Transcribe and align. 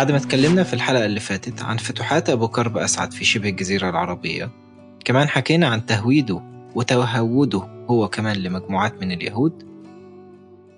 بعد 0.00 0.12
ما 0.12 0.18
تكلمنا 0.18 0.62
في 0.62 0.74
الحلقة 0.74 1.04
اللي 1.04 1.20
فاتت 1.20 1.62
عن 1.62 1.76
فتوحات 1.76 2.30
أبو 2.30 2.48
كرب 2.48 2.78
أسعد 2.78 3.12
في 3.12 3.24
شبه 3.24 3.48
الجزيرة 3.48 3.90
العربية 3.90 4.50
كمان 5.04 5.28
حكينا 5.28 5.66
عن 5.68 5.86
تهويده 5.86 6.42
وتهوده 6.74 7.68
هو 7.90 8.08
كمان 8.08 8.36
لمجموعات 8.36 9.00
من 9.00 9.12
اليهود. 9.12 9.62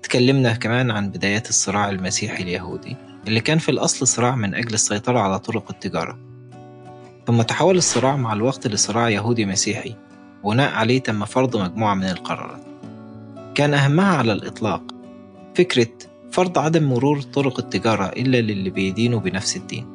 تكلمنا 0.03 0.53
كمان 0.53 0.91
عن 0.91 1.11
بدايات 1.11 1.49
الصراع 1.49 1.91
المسيحي 1.91 2.43
اليهودي 2.43 2.97
اللي 3.29 3.41
كان 3.41 3.59
في 3.59 3.69
الأصل 3.69 4.07
صراع 4.07 4.37
من 4.37 4.55
أجل 4.55 4.75
السيطرة 4.75 5.19
على 5.19 5.39
طرق 5.39 5.71
التجارة. 5.71 6.19
ثم 7.27 7.43
تحول 7.43 7.77
الصراع 7.77 8.17
مع 8.17 8.33
الوقت 8.33 8.67
لصراع 8.67 9.09
يهودي 9.09 9.47
مسيحي 9.47 9.95
بناء 10.45 10.73
عليه 10.73 10.99
تم 10.99 11.25
فرض 11.25 11.57
مجموعة 11.57 11.95
من 11.95 12.05
القرارات. 12.05 12.63
كان 13.55 13.75
أهمها 13.75 14.17
على 14.17 14.33
الإطلاق 14.33 14.83
فكرة 15.55 16.12
فرض 16.33 16.59
عدم 16.59 16.83
مرور 16.85 17.21
طرق 17.21 17.59
التجارة 17.59 18.05
إلا 18.07 18.41
للي 18.41 18.71
بيدينوا 18.71 19.21
بنفس 19.21 19.57
الدين. 19.57 19.87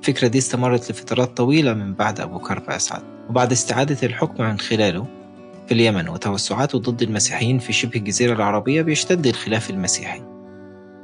الفكرة 0.00 0.28
دي 0.28 0.38
استمرت 0.38 0.90
لفترات 0.90 1.36
طويلة 1.36 1.74
من 1.74 1.94
بعد 1.94 2.20
أبو 2.20 2.38
كرب 2.38 2.70
أسعد. 2.70 3.02
وبعد 3.30 3.52
استعادة 3.52 3.96
الحكم 4.02 4.44
من 4.44 4.58
خلاله 4.58 5.06
في 5.66 5.74
اليمن 5.74 6.08
وتوسعاته 6.08 6.78
ضد 6.78 7.02
المسيحيين 7.02 7.58
في 7.58 7.72
شبه 7.72 7.96
الجزيرة 7.96 8.34
العربية 8.34 8.82
بيشتد 8.82 9.26
الخلاف 9.26 9.70
المسيحي. 9.70 10.22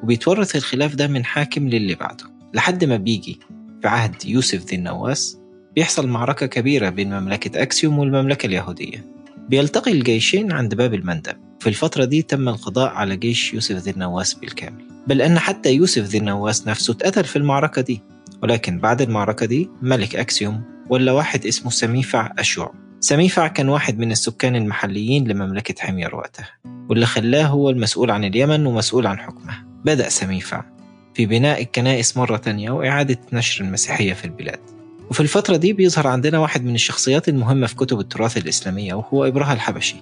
وبيتورث 0.03 0.57
الخلاف 0.57 0.95
ده 0.95 1.07
من 1.07 1.25
حاكم 1.25 1.69
للي 1.69 1.95
بعده. 1.95 2.25
لحد 2.55 2.85
ما 2.85 2.97
بيجي 2.97 3.39
في 3.83 3.89
عهد 3.89 4.25
يوسف 4.25 4.65
ذي 4.67 4.77
النواس 4.77 5.39
بيحصل 5.75 6.09
معركة 6.09 6.47
كبيرة 6.47 6.89
بين 6.89 7.21
مملكة 7.21 7.63
أكسيوم 7.63 7.99
والمملكة 7.99 8.47
اليهودية. 8.47 9.18
بيلتقي 9.49 9.93
الجيشين 9.93 10.53
عند 10.53 10.75
باب 10.75 10.95
المندب. 10.95 11.37
في 11.61 11.69
الفترة 11.69 12.05
دي 12.05 12.23
تم 12.23 12.49
القضاء 12.49 12.91
على 12.91 13.17
جيش 13.17 13.55
يوسف 13.55 13.75
ذي 13.77 13.91
النواس 13.91 14.35
بالكامل. 14.35 14.85
بل 15.07 15.23
أن 15.23 15.39
حتى 15.39 15.73
يوسف 15.73 16.03
ذي 16.03 16.19
النواس 16.19 16.69
نفسه 16.69 16.93
اتقتل 16.93 17.25
في 17.25 17.37
المعركة 17.37 17.83
دي. 17.83 18.03
ولكن 18.43 18.79
بعد 18.79 19.03
المعركة 19.03 19.47
دي 19.47 19.71
ملك 19.83 20.17
أكسيوم 20.17 20.63
ولا 20.91 21.13
واحد 21.13 21.47
اسمه 21.47 21.71
سميفع 21.71 22.33
أشوع. 22.39 22.75
سميفع 23.01 23.49
كان 23.49 23.69
واحد 23.69 23.99
من 23.99 24.13
السكان 24.13 24.57
المحليين 24.57 25.29
لمملكة 25.29 25.75
حمير 25.79 26.17
وقتها. 26.17 26.49
واللي 26.91 27.07
خلاه 27.07 27.47
هو 27.47 27.71
المسؤول 27.71 28.11
عن 28.11 28.25
اليمن 28.25 28.67
ومسؤول 28.67 29.07
عن 29.07 29.19
حكمها 29.19 29.67
بدأ 29.85 30.09
سميفع 30.09 30.65
في 31.15 31.27
بناء 31.27 31.63
الكنائس 31.63 32.17
مرة 32.17 32.37
تانية 32.37 32.71
وإعادة 32.71 33.19
نشر 33.33 33.65
المسيحية 33.65 34.13
في 34.13 34.25
البلاد. 34.25 34.78
وفي 35.11 35.21
الفترة 35.21 35.57
دي 35.57 35.73
بيظهر 35.73 36.07
عندنا 36.07 36.39
واحد 36.39 36.65
من 36.65 36.75
الشخصيات 36.75 37.29
المهمة 37.29 37.67
في 37.67 37.75
كتب 37.75 38.01
التراث 38.01 38.37
الإسلامية 38.37 38.95
وهو 38.95 39.25
إبراهة 39.25 39.53
الحبشي. 39.53 39.97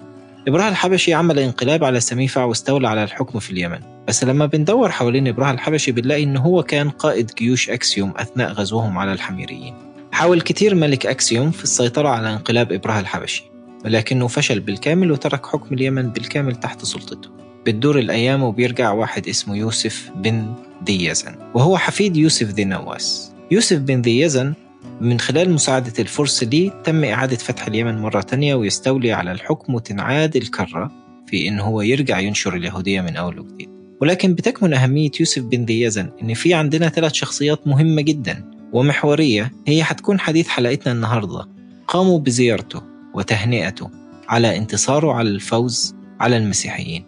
إبراهة 0.47 0.69
الحبشي 0.69 1.13
عمل 1.13 1.39
انقلاب 1.39 1.83
على 1.83 1.99
سميفع 1.99 2.43
واستولى 2.43 2.87
على 2.87 3.03
الحكم 3.03 3.39
في 3.39 3.51
اليمن. 3.51 3.79
بس 4.07 4.23
لما 4.23 4.45
بندور 4.45 4.91
حوالين 4.91 5.27
إبراهة 5.27 5.51
الحبشي 5.51 5.91
بنلاقي 5.91 6.23
إن 6.23 6.37
هو 6.37 6.63
كان 6.63 6.89
قائد 6.89 7.31
جيوش 7.37 7.69
أكسيوم 7.69 8.13
أثناء 8.17 8.51
غزوهم 8.51 8.97
على 8.97 9.13
الحميريين. 9.13 9.73
حاول 10.11 10.41
كتير 10.41 10.75
ملك 10.75 11.05
أكسيوم 11.05 11.51
في 11.51 11.63
السيطرة 11.63 12.09
على 12.09 12.33
انقلاب 12.33 12.71
إبراهة 12.71 12.99
الحبشي 12.99 13.43
ولكنه 13.85 14.27
فشل 14.27 14.59
بالكامل 14.59 15.11
وترك 15.11 15.45
حكم 15.45 15.75
اليمن 15.75 16.09
بالكامل 16.09 16.55
تحت 16.55 16.85
سلطته. 16.85 17.29
بتدور 17.65 17.99
الأيام 17.99 18.43
وبيرجع 18.43 18.91
واحد 18.91 19.27
اسمه 19.27 19.57
يوسف 19.57 20.11
بن 20.15 20.53
ذي 20.87 21.05
يزن 21.05 21.35
وهو 21.53 21.77
حفيد 21.77 22.17
يوسف 22.17 22.47
ذي 22.47 22.63
نواس 22.63 23.31
يوسف 23.51 23.77
بن 23.77 24.01
ذي 24.01 24.19
يزن 24.19 24.53
من 25.01 25.19
خلال 25.19 25.49
مساعدة 25.49 25.93
الفرس 25.99 26.43
ليه 26.43 26.69
تم 26.83 27.03
إعادة 27.03 27.35
فتح 27.35 27.67
اليمن 27.67 27.97
مرة 27.97 28.21
تانية 28.21 28.55
ويستولي 28.55 29.11
على 29.11 29.31
الحكم 29.31 29.75
وتنعاد 29.75 30.35
الكرة 30.35 30.91
في 31.27 31.47
إن 31.47 31.59
هو 31.59 31.81
يرجع 31.81 32.19
ينشر 32.19 32.55
اليهودية 32.55 33.01
من 33.01 33.15
أول 33.15 33.39
وجديد. 33.39 33.69
ولكن 34.01 34.33
بتكمن 34.33 34.73
أهمية 34.73 35.11
يوسف 35.19 35.41
بن 35.41 35.65
ذي 35.65 35.81
يزن 35.81 36.09
إن 36.21 36.33
في 36.33 36.53
عندنا 36.53 36.89
ثلاث 36.89 37.13
شخصيات 37.13 37.67
مهمة 37.67 38.01
جدا 38.01 38.51
ومحورية 38.73 39.51
هي 39.67 39.83
حتكون 39.83 40.19
حديث 40.19 40.47
حلقتنا 40.47 40.93
النهاردة. 40.93 41.45
قاموا 41.87 42.19
بزيارته 42.19 42.81
وتهنئته 43.13 43.89
على 44.27 44.57
انتصاره 44.57 45.13
على 45.13 45.29
الفوز 45.29 45.95
على 46.19 46.37
المسيحيين. 46.37 47.03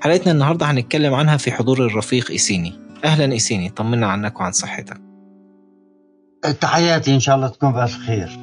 حلقتنا 0.00 0.32
النهاردة 0.32 0.66
هنتكلم 0.66 1.14
عنها 1.14 1.36
في 1.36 1.52
حضور 1.52 1.86
الرفيق 1.86 2.30
إيسيني. 2.30 2.72
أهلا 3.04 3.32
إيسيني 3.32 3.68
طمنا 3.68 4.06
عنك 4.06 4.40
وعن 4.40 4.52
صحتك. 4.52 5.11
تحياتي 6.50 7.14
إن 7.14 7.20
شاء 7.20 7.36
الله 7.36 7.48
تكون 7.48 7.72
بألف 7.72 7.98
خير 7.98 8.38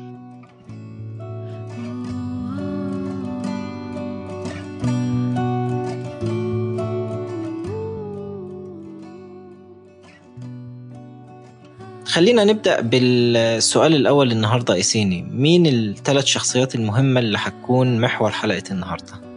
خلينا 12.05 12.43
نبدأ 12.43 12.81
بالسؤال 12.81 13.95
الأول 13.95 14.31
النهاردة 14.31 14.73
إيسيني 14.73 15.21
مين 15.21 15.67
الثلاث 15.67 16.25
شخصيات 16.25 16.75
المهمة 16.75 17.19
اللي 17.19 17.37
حتكون 17.37 18.01
محور 18.01 18.31
حلقة 18.31 18.63
النهاردة؟ 18.71 19.28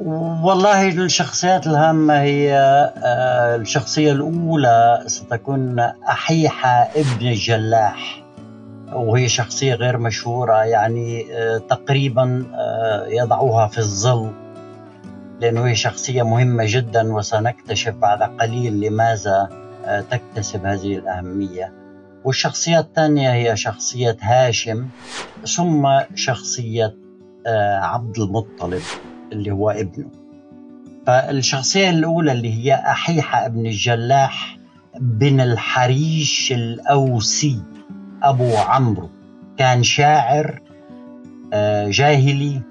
والله 0.00 0.88
الشخصيات 0.88 1.66
الهامة 1.66 2.20
هي 2.20 2.54
آه، 3.04 3.56
الشخصية 3.56 4.12
الأولى 4.12 5.02
ستكون 5.06 5.78
أحيحة 5.78 6.88
ابن 6.96 7.26
الجلاح 7.26 8.24
وهي 8.92 9.28
شخصية 9.28 9.74
غير 9.74 9.98
مشهورة 9.98 10.64
يعني 10.64 11.26
آه، 11.34 11.58
تقريبا 11.58 12.46
آه، 12.54 13.06
يضعوها 13.06 13.66
في 13.66 13.78
الظل 13.78 14.32
لأنه 15.40 15.66
هي 15.66 15.74
شخصية 15.74 16.22
مهمة 16.22 16.64
جدا 16.66 17.14
وسنكتشف 17.14 17.94
بعد 17.94 18.22
قليل 18.22 18.80
لماذا 18.80 19.48
تكتسب 20.10 20.66
هذه 20.66 20.96
الأهمية. 20.98 21.72
والشخصية 22.24 22.78
الثانية 22.78 23.32
هي 23.32 23.56
شخصية 23.56 24.16
هاشم 24.20 24.88
ثم 25.56 25.88
شخصية 26.14 26.96
عبد 27.80 28.18
المطلب. 28.18 28.82
اللي 29.32 29.50
هو 29.50 29.70
ابنه. 29.70 30.10
فالشخصية 31.06 31.90
الأولى 31.90 32.32
اللي 32.32 32.54
هي 32.54 32.74
أحيحة 32.74 33.46
ابن 33.46 33.66
الجلاح 33.66 34.58
بن 35.00 35.40
الحريش 35.40 36.52
الأوسي 36.52 37.62
أبو 38.22 38.56
عمرو 38.56 39.10
كان 39.56 39.82
شاعر 39.82 40.60
آه، 41.52 41.90
جاهلي 41.90 42.62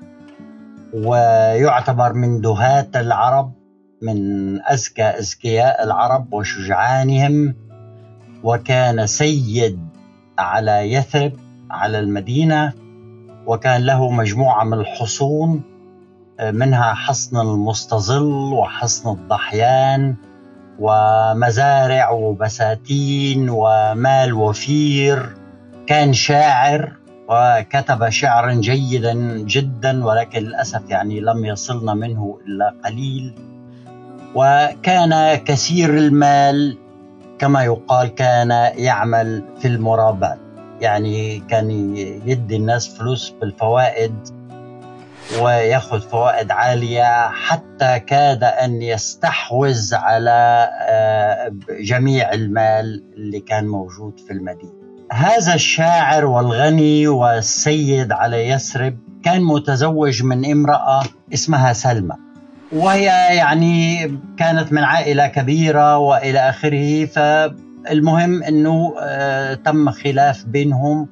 ويعتبر 0.94 2.14
من 2.14 2.42
دهاة 2.42 2.88
العرب 2.96 3.54
من 4.02 4.18
أذكى 4.62 5.04
أذكياء 5.04 5.84
العرب 5.84 6.34
وشجعانهم 6.34 7.56
وكان 8.44 9.08
سيد 9.08 9.80
على 10.40 10.94
يثرب 10.94 11.34
على 11.72 12.00
المدينة 12.00 12.74
وكان 13.48 13.82
له 13.82 14.12
مجموعة 14.12 14.64
من 14.64 14.74
الحصون 14.74 15.62
منها 16.42 16.94
حصن 16.94 17.38
المستظل 17.38 18.54
وحصن 18.54 19.10
الضحيان 19.10 20.16
ومزارع 20.80 22.10
وبساتين 22.10 23.50
ومال 23.50 24.34
وفير. 24.34 25.36
كان 25.88 26.14
شاعر 26.14 26.92
وكتب 27.30 28.10
شعرا 28.10 28.54
جيدا 28.54 29.14
جدا 29.38 30.06
ولكن 30.06 30.40
للأسف 30.40 30.82
يعني 30.90 31.20
لم 31.20 31.46
يصلنا 31.46 31.94
منه 31.94 32.40
إلا 32.48 32.76
قليل. 32.86 33.36
وكان 34.36 35.36
كثير 35.36 35.98
المال 35.98 36.78
كما 37.40 37.64
يقال 37.64 38.08
كان 38.08 38.52
يعمل 38.78 39.44
في 39.60 39.68
المرابات. 39.68 40.40
يعني 40.82 41.40
كان 41.40 41.72
يدي 42.26 42.56
الناس 42.56 42.98
فلوس 42.98 43.30
بالفوائد. 43.42 44.16
وياخذ 45.42 46.02
فوائد 46.02 46.52
عالية 46.52 47.30
حتى 47.30 48.00
كاد 48.00 48.44
أن 48.44 48.82
يستحوذ 48.82 49.96
على 49.96 50.70
آه، 50.82 51.54
جميع 51.80 52.34
المال 52.34 53.04
اللي 53.18 53.40
كان 53.40 53.68
موجود 53.68 54.20
في 54.20 54.34
المدينة. 54.34 54.74
هذا 55.12 55.54
الشاعر 55.54 56.26
والغني 56.26 57.08
والسيد 57.08 58.12
على 58.12 58.50
يثرب 58.50 58.98
كان 59.24 59.42
متزوج 59.44 60.24
من 60.24 60.52
امرأة 60.52 61.04
اسمها 61.34 61.74
سلمى. 61.74 62.16
وهي 62.72 63.06
يعني 63.38 64.08
كانت 64.38 64.74
من 64.74 64.84
عائلة 64.84 65.28
كبيرة 65.28 65.98
وإلى 65.98 66.50
آخره 66.50 67.06
فالمهم 67.06 68.44
إنه 68.44 68.96
آه، 69.00 69.54
تم 69.54 69.92
خلاف 69.92 70.46
بينهم 70.46 71.08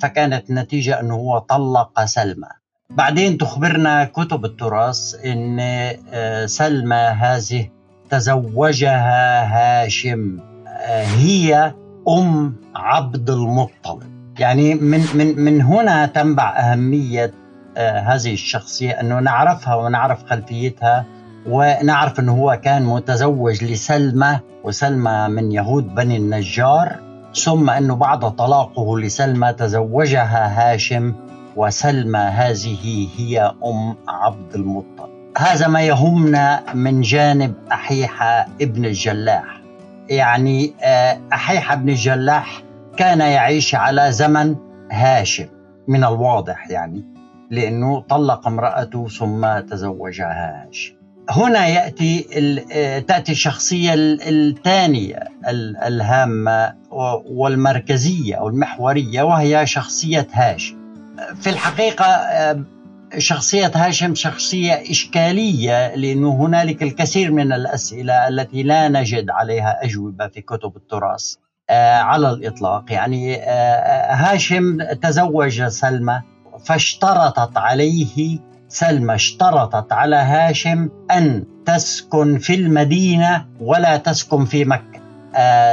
فكانت 0.00 0.50
النتيجة 0.50 1.00
إنه 1.00 1.14
هو 1.14 1.38
طلق 1.38 2.04
سلمى 2.04 2.59
بعدين 2.90 3.38
تخبرنا 3.38 4.04
كتب 4.04 4.44
التراث 4.44 5.14
إن 5.24 5.56
آه، 6.12 6.46
سلمى 6.46 6.96
هذه 6.96 7.68
تزوجها 8.10 9.44
هاشم 9.44 10.38
آه، 10.68 11.04
هي 11.04 11.74
أم 12.08 12.56
عبد 12.74 13.30
المطلب. 13.30 14.02
يعني 14.38 14.74
من 14.74 15.04
من 15.14 15.40
من 15.40 15.62
هنا 15.62 16.06
تنبع 16.06 16.56
أهمية 16.56 17.32
آه، 17.76 17.98
هذه 17.98 18.32
الشخصية 18.32 18.90
إنه 19.00 19.20
نعرفها 19.20 19.74
ونعرف 19.74 20.24
خلفيتها 20.24 21.06
ونعرف 21.46 22.20
أنه 22.20 22.32
هو 22.32 22.60
كان 22.64 22.82
متزوج 22.82 23.64
لسلمى 23.64 24.38
وسلمى 24.64 25.28
من 25.28 25.52
يهود 25.52 25.94
بني 25.94 26.16
النجار 26.16 26.96
ثم 27.34 27.70
أنه 27.70 27.94
بعد 27.94 28.36
طلاقه 28.36 28.98
لسلمى 28.98 29.52
تزوجها 29.52 30.72
هاشم. 30.72 31.14
وسلمى 31.56 32.18
هذه 32.18 33.08
هي 33.16 33.54
أم 33.64 33.96
عبد 34.08 34.54
المطلب. 34.54 35.10
هذا 35.38 35.68
ما 35.68 35.82
يهمنا 35.82 36.74
من 36.74 37.00
جانب 37.00 37.54
أحيحة 37.72 38.46
ابن 38.60 38.84
الجلاح. 38.84 39.60
يعني 40.08 40.74
آه، 40.82 41.20
أحيحة 41.32 41.74
ابن 41.74 41.88
الجلاح 41.88 42.62
كان 42.96 43.20
يعيش 43.20 43.74
على 43.74 44.12
زمن 44.12 44.56
هاشم 44.92 45.46
من 45.88 46.04
الواضح 46.04 46.70
يعني 46.70 47.04
لأنه 47.50 48.00
طلق 48.00 48.46
امرأته 48.46 49.08
ثم 49.08 49.58
تزوجها 49.58 50.66
هاشم. 50.68 50.94
هنا 51.30 51.66
يأتي 51.66 52.26
آه، 52.72 52.98
تأتي 52.98 53.32
الشخصية 53.32 53.94
الثانية 53.94 55.28
الهامة 55.86 56.74
والمركزية 57.26 58.34
أو 58.34 58.48
المحورية 58.48 59.22
وهي 59.22 59.66
شخصية 59.66 60.26
هاشم. 60.32 60.79
في 61.40 61.50
الحقيقة 61.50 62.04
آه، 62.04 62.64
شخصية 63.18 63.72
هاشم 63.74 64.14
شخصية 64.14 64.72
إشكالية 64.90 65.94
لأنه 65.94 66.46
هنالك 66.46 66.82
الكثير 66.82 67.32
من 67.32 67.52
الأسئلة 67.52 68.28
التي 68.28 68.62
لا 68.62 68.88
نجد 68.88 69.30
عليها 69.30 69.84
أجوبة 69.84 70.28
في 70.28 70.40
كتب 70.40 70.76
التراث 70.76 71.34
آه، 71.70 71.98
على 71.98 72.30
الإطلاق. 72.30 72.92
يعني 72.92 73.36
آه، 73.36 74.14
هاشم 74.14 74.82
تزوج 75.02 75.62
سلمى 75.62 76.22
فاشترطت 76.64 77.56
عليه 77.56 78.38
سلمى 78.68 79.14
اشترطت 79.14 79.92
على 79.92 80.16
هاشم 80.16 80.88
أن 81.10 81.44
تسكن 81.66 82.38
في 82.38 82.54
المدينة 82.54 83.46
ولا 83.60 83.96
تسكن 83.96 84.44
في 84.44 84.64
مكة. 84.64 84.84
آه، 84.96 84.99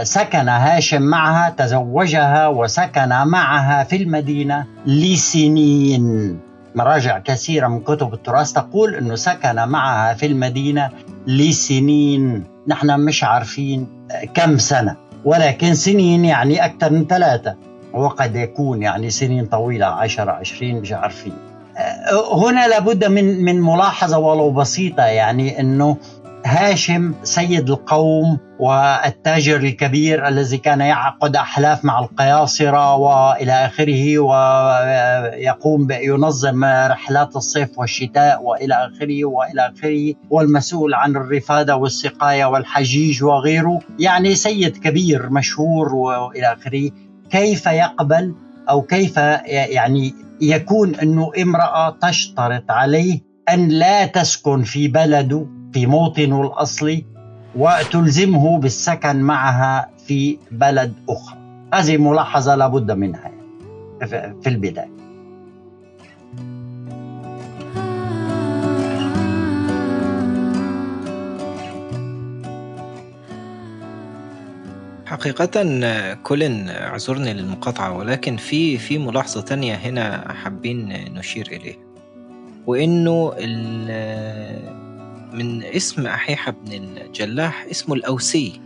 سكن 0.04 0.50
هاشم 0.50 1.02
معها 1.02 1.50
تزوجها 1.50 2.48
وسكن 2.48 3.10
معها 3.10 3.84
في 3.84 3.96
المدينة 3.96 4.66
لسنين. 4.86 6.40
مراجع 6.76 7.20
كثيرة 7.20 7.68
من 7.68 7.80
كتب 7.80 8.14
التراث 8.14 8.52
تقول 8.52 8.96
أنه 8.96 9.16
سكن 9.16 9.56
معها 9.56 10.14
في 10.14 10.26
المدينة 10.26 10.90
لسنين. 11.28 12.44
نحن 12.68 13.00
مش 13.00 13.24
عارفين 13.24 13.88
كم 14.34 14.58
سنة 14.58 14.96
ولكن 15.26 15.74
سنين 15.74 16.26
يعني 16.26 16.66
أكثر 16.66 16.92
من 16.92 17.06
ثلاثة 17.08 17.56
وقد 17.94 18.36
يكون 18.36 18.82
يعني 18.82 19.10
سنين 19.10 19.46
طويلة 19.46 19.86
عشرة 19.86 20.32
عشرين 20.32 20.82
مش 20.82 20.92
عارفين. 20.92 21.34
آه، 21.78 22.48
هنا 22.50 22.68
لابد 22.68 23.06
من 23.06 23.44
من 23.44 23.62
ملاحظة 23.62 24.18
ولو 24.18 24.52
بسيطة 24.52 25.04
يعني 25.04 25.60
أنه 25.60 25.98
هاشم 26.48 27.14
سيد 27.24 27.70
القوم 27.70 28.38
والتاجر 28.60 29.56
الكبير 29.56 30.28
الذي 30.28 30.58
كان 30.58 30.82
يعقد 30.82 31.36
أحلاف 31.36 31.86
مع 31.86 32.00
القياصرة 32.00 32.96
وإلى 32.96 33.52
آخره 33.52 34.20
ويقوم 34.20 35.88
ينظم 35.92 36.64
رحلات 36.66 37.36
الصيف 37.36 37.80
والشتاء 37.80 38.44
وإلى 38.44 38.74
آخره 38.74 39.26
وإلى 39.26 39.74
آخره 39.76 40.14
والمسؤول 40.30 40.94
عن 40.94 41.16
الرفادة 41.16 41.76
والسقاية 41.76 42.46
والحجيج 42.46 43.24
وغيره. 43.24 43.80
يعني 44.00 44.36
سيد 44.36 44.78
كبير 44.78 45.30
مشهور 45.30 45.96
وإلى 45.96 46.54
آخره. 46.54 46.92
كيف 47.30 47.66
يقبل 47.66 48.36
أو 48.70 48.82
كيف 48.82 49.18
يعني 49.18 50.14
يكون 50.42 50.96
انه 50.96 51.32
امرأة 51.42 51.98
تشترط 52.02 52.72
عليه 52.72 53.20
أن 53.50 53.68
لا 53.68 54.06
تسكن 54.06 54.64
في 54.64 54.88
بلده 54.88 55.57
في 55.74 55.86
موطنه 55.86 56.42
الأصلي 56.42 57.06
وتلزمه 57.56 58.60
بالسكن 58.60 59.16
معها 59.16 59.90
في 60.08 60.38
بلد 60.52 60.94
أخرى. 61.10 61.38
هذه 61.74 61.98
ملاحظة 61.98 62.56
لابد 62.56 62.92
منها 62.92 63.32
في 64.44 64.48
البداية. 64.48 64.98
حقيقة 75.06 75.64
كل 76.24 76.70
اعذرني 76.70 77.34
للمقاطعة 77.34 77.98
ولكن 77.98 78.38
في 78.38 78.78
في 78.78 78.98
ملاحظة 78.98 79.42
تانية 79.42 79.76
هنا 79.76 80.34
حابين 80.34 80.90
نشير 81.14 81.48
إليها 81.52 81.78
وإنه 82.68 83.34
من 85.38 85.64
اسم 85.64 86.08
أحيحة 86.08 86.52
بن 86.52 86.74
الجلاح 86.74 87.66
اسمه 87.72 87.96
الأوسي 87.96 88.62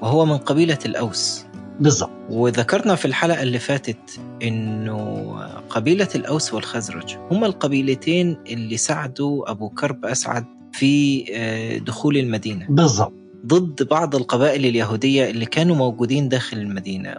وهو 0.00 0.26
من 0.26 0.36
قبيلة 0.36 0.78
الأوس. 0.86 1.44
بالضبط. 1.80 2.10
وذكرنا 2.30 2.94
في 2.94 3.04
الحلقة 3.04 3.42
اللي 3.42 3.58
فاتت 3.58 4.20
إنه 4.42 5.32
قبيلة 5.70 6.08
الأوس 6.14 6.54
والخزرج 6.54 7.16
هما 7.30 7.46
القبيلتين 7.46 8.36
اللي 8.46 8.76
ساعدوا 8.76 9.50
أبو 9.50 9.68
كرب 9.68 10.04
أسعد 10.04 10.44
في 10.72 11.24
آه، 11.32 11.78
دخول 11.78 12.16
المدينة. 12.16 12.66
بالضبط. 12.68 13.12
ضد 13.46 13.88
بعض 13.88 14.16
القبائل 14.16 14.66
اليهودية 14.66 15.30
اللي 15.30 15.46
كانوا 15.46 15.76
موجودين 15.76 16.28
داخل 16.28 16.58
المدينة. 16.58 17.14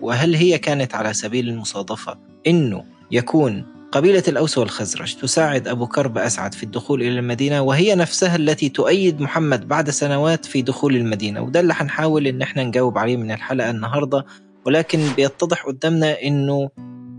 وهل 0.00 0.34
هي 0.34 0.58
كانت 0.58 0.94
على 0.94 1.12
سبيل 1.14 1.48
المصادفة 1.48 2.18
إنه 2.46 2.84
يكون 3.10 3.64
قبيلة 3.94 4.22
الأوس 4.28 4.58
والخزرج 4.58 5.14
تساعد 5.14 5.68
أبو 5.68 5.86
كرب 5.86 6.18
أسعد 6.18 6.54
في 6.54 6.62
الدخول 6.62 7.02
إلى 7.02 7.18
المدينة 7.18 7.62
وهي 7.62 7.94
نفسها 7.94 8.36
التي 8.36 8.68
تؤيد 8.68 9.20
محمد 9.20 9.68
بعد 9.68 9.90
سنوات 9.90 10.44
في 10.44 10.62
دخول 10.62 10.96
المدينة. 10.96 11.40
وده 11.40 11.60
اللي 11.60 11.74
حنحاول 11.74 12.26
إن 12.26 12.42
إحنا 12.42 12.64
نجاوب 12.64 12.98
عليه 12.98 13.16
من 13.16 13.30
الحلقة 13.30 13.70
النهاردة 13.70 14.26
ولكن 14.66 15.00
بيتضح 15.16 15.66
قدامنا 15.66 16.22
إنه 16.22 16.70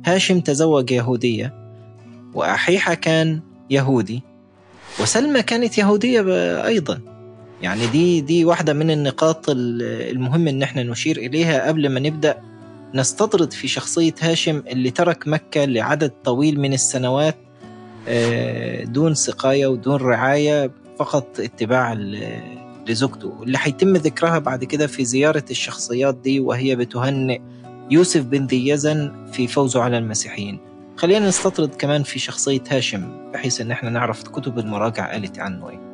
هاشم 0.06 0.40
تزوج 0.40 0.92
يهودية 0.92 1.54
وأحيحة 2.34 2.94
كان 2.94 3.42
يهودي 3.70 4.24
وسلمى 5.00 5.42
كانت 5.42 5.78
يهودية 5.78 6.22
أيضا. 6.66 7.02
يعني 7.62 7.88
دي 7.88 8.22
دي 8.22 8.46
واحدة 8.46 8.74
من 8.74 8.92
النقاط 8.92 9.46
المهم 9.50 10.48
إن 10.48 10.64
إحنا 10.64 10.84
نشير 10.84 11.18
إليها 11.18 11.68
قبل 11.68 11.90
ما 11.90 12.00
نبدأ. 12.00 12.55
نستطرد 12.96 13.54
في 13.54 13.68
شخصية 13.68 14.14
هاشم 14.22 14.64
اللي 14.68 14.92
ترك 14.92 15.28
مكة 15.28 15.66
لعدد 15.66 16.10
طويل 16.24 16.60
من 16.60 16.74
السنوات 16.74 17.36
آه، 18.08 18.84
دون 18.84 19.14
سقاية 19.14 19.68
ودون 19.68 19.96
رعاية 19.96 20.72
فقط 21.00 21.40
اتباع 21.40 21.94
لزوجته. 22.88 23.44
اللي 23.44 23.58
هيتم 23.62 23.94
ذكرها 23.94 24.40
بعد 24.40 24.64
كده 24.64 24.88
في 24.88 25.06
زيارة 25.06 25.44
الشخصيات 25.52 26.16
دي 26.16 26.40
وهي 26.40 26.76
بتهنئ 26.76 27.42
يوسف 27.92 28.22
بن 28.22 28.46
ذي 28.46 28.68
يزن 28.68 29.26
في 29.32 29.48
فوزه 29.48 29.82
على 29.82 29.98
المسيحيين. 29.98 30.60
خلينا 30.98 31.28
نستطرد 31.28 31.76
كمان 31.76 32.04
في 32.04 32.20
شخصية 32.20 32.64
هاشم 32.70 33.32
بحيث 33.34 33.62
إن 33.62 33.72
إحنا 33.72 33.90
نعرف 33.90 34.24
كتب 34.24 34.60
المراجع 34.60 35.12
قالت 35.12 35.40
عنه 35.40 35.70
إيه. 35.70 35.85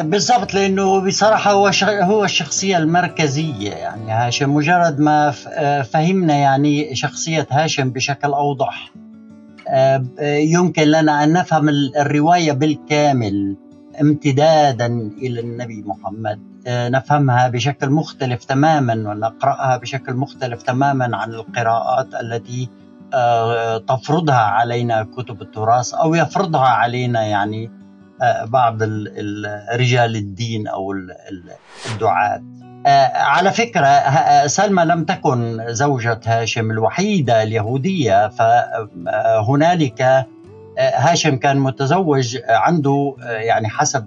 بالضبط 0.00 0.54
لأنه 0.54 1.06
بصراحة 1.06 1.52
هو 1.52 1.70
هو 1.84 2.24
الشخصية 2.24 2.78
المركزية 2.78 3.70
يعني. 3.70 4.12
هاشم 4.12 4.54
مجرد 4.54 5.00
ما 5.00 5.30
فهمنا 5.82 6.34
يعني 6.34 6.94
شخصية 6.94 7.46
هاشم 7.50 7.90
بشكل 7.90 8.28
أوضح 8.28 8.92
آه، 9.68 10.04
يمكن 10.22 10.82
لنا 10.82 11.24
أن 11.24 11.32
نفهم 11.32 11.68
الرواية 11.96 12.52
بالكامل 12.52 13.56
امتدادا 14.00 14.86
إلى 15.22 15.40
النبي 15.40 15.82
محمد. 15.86 16.52
آه، 16.66 16.88
نفهمها 16.88 17.48
بشكل 17.48 17.90
مختلف 17.90 18.44
تماما 18.44 18.94
ونقرأها 18.94 19.76
بشكل 19.76 20.14
مختلف 20.14 20.62
تماما 20.62 21.16
عن 21.16 21.30
القراءات 21.30 22.14
التي 22.14 22.68
آه، 23.14 23.78
تفرضها 23.78 24.34
علينا 24.34 25.08
كتب 25.16 25.42
التراث 25.42 25.94
أو 25.94 26.14
يفرضها 26.14 26.68
علينا 26.68 27.22
يعني 27.22 27.70
بعض 28.44 28.82
رجال 29.72 30.16
الدين 30.16 30.66
أو 30.68 30.94
الدعاة. 31.92 32.42
آه، 32.86 33.16
على 33.16 33.52
فكرة 33.52 33.86
آه، 33.86 34.46
سلمى 34.46 34.84
لم 34.84 35.04
تكن 35.04 35.64
زوجة 35.68 36.20
هاشم 36.26 36.70
الوحيدة 36.70 37.42
اليهودية 37.42 38.28
فهنالك 38.28 40.00
آه، 40.02 40.26
هاشم 40.78 41.36
كان 41.36 41.58
متزوج 41.58 42.38
عنده 42.48 43.14
يعني 43.20 43.68
حسب 43.68 44.06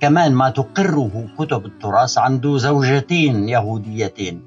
كمان 0.00 0.32
ما 0.32 0.50
تقره 0.50 1.26
كتب 1.38 1.66
التراث 1.66 2.18
عنده 2.18 2.58
زوجتين 2.58 3.48
يهوديتين 3.48 4.42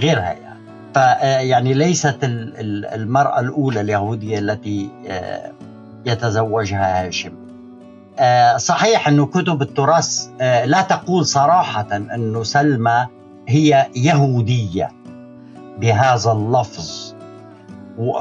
غيرها 0.00 0.32
يعني. 0.32 0.44
فيعني 0.94 1.74
ليست 1.74 2.18
المرأة 2.22 3.40
الأولى 3.40 3.80
اليهودية 3.80 4.38
التي 4.38 4.90
يتزوجها 6.06 7.06
هاشم. 7.06 7.32
آه، 7.32 7.43
صحيح 8.56 9.08
أن 9.08 9.26
كتب 9.26 9.62
التراث 9.62 10.28
آه، 10.40 10.64
لا 10.64 10.82
تقول 10.82 11.26
صراحة 11.26 11.86
أن 11.92 12.44
سلمى 12.44 13.06
هي 13.48 13.86
يهودية 13.96 14.90
بهذا 15.78 16.32
اللفظ. 16.32 17.14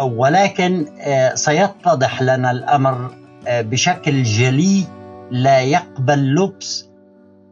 ولكن 0.02 0.86
آه، 1.00 1.36
سيتضح 1.36 2.22
لنا 2.22 2.52
الأمر 2.52 3.12
بشكل 3.48 4.24
جلي 4.24 4.84
لا 5.32 5.62
يقبل 5.62 6.36
لبس 6.36 6.90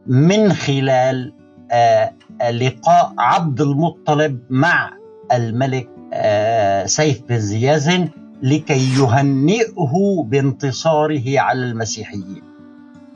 من 0.06 0.52
خلال 0.52 1.32
آه، 1.72 2.12
لقاء 2.50 3.12
عبد 3.18 3.60
المطلب 3.60 4.40
مع 4.50 4.90
الملك 5.32 5.88
آه، 6.12 6.86
سيف 6.86 7.22
بن 7.28 7.38
زيازن 7.38 8.08
لكي 8.42 8.98
يهنئه 8.98 10.24
بانتصاره 10.26 11.40
على 11.40 11.64
المسيحيين. 11.64 12.42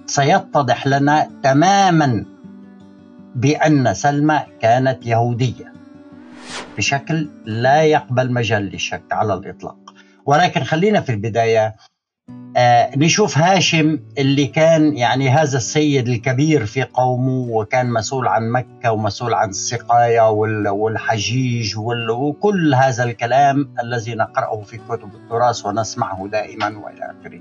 سيتضح 0.06 0.86
لنا 0.86 1.30
تماما 1.42 2.24
بأن 3.34 3.94
سلمى 3.94 4.40
كانت 4.60 5.06
يهودية. 5.06 5.72
بشكل 6.76 7.28
لا 7.44 7.82
يقبل 7.82 8.32
مجال 8.32 8.62
للشك 8.62 9.02
على 9.12 9.34
الإطلاق. 9.34 9.94
ولكن 10.26 10.64
خلينا 10.64 11.00
في 11.00 11.12
البداية 11.12 11.76
آه 12.56 12.90
نشوف 12.96 13.38
هاشم 13.38 13.98
اللي 14.18 14.46
كان 14.46 14.96
يعني 14.96 15.30
هذا 15.30 15.56
السيد 15.56 16.08
الكبير 16.08 16.66
في 16.66 16.82
قومه 16.82 17.46
وكان 17.50 17.90
مسؤول 17.90 18.28
عن 18.28 18.50
مكة 18.50 18.92
ومسؤول 18.92 19.34
عن 19.34 19.48
السقاية 19.48 20.30
والحجيج 20.70 21.78
وكل 22.10 22.74
هذا 22.74 23.04
الكلام 23.04 23.68
الذي 23.82 24.14
نقرأه 24.14 24.62
في 24.62 24.78
كتب 24.88 25.14
التراث 25.14 25.66
ونسمعه 25.66 26.28
دائما 26.32 26.66
وإلى 26.66 27.14
آخره. 27.20 27.40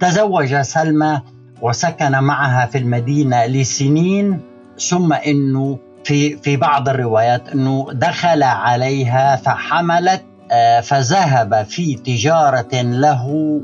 تزوج 0.00 0.60
سلمى 0.60 1.20
وسكن 1.62 2.12
معها 2.12 2.66
في 2.66 2.78
المدينة 2.78 3.46
لسنين 3.46 4.40
ثم 4.78 5.12
إنه 5.12 5.78
في 6.04 6.36
في 6.36 6.56
بعض 6.56 6.88
الروايات 6.88 7.48
إنه 7.48 7.86
دخل 7.92 8.42
عليها 8.42 9.36
فحملت 9.36 10.24
آه، 10.50 10.80
فذهب 10.80 11.62
في 11.62 11.94
تجارة 11.94 12.82
له 12.82 13.60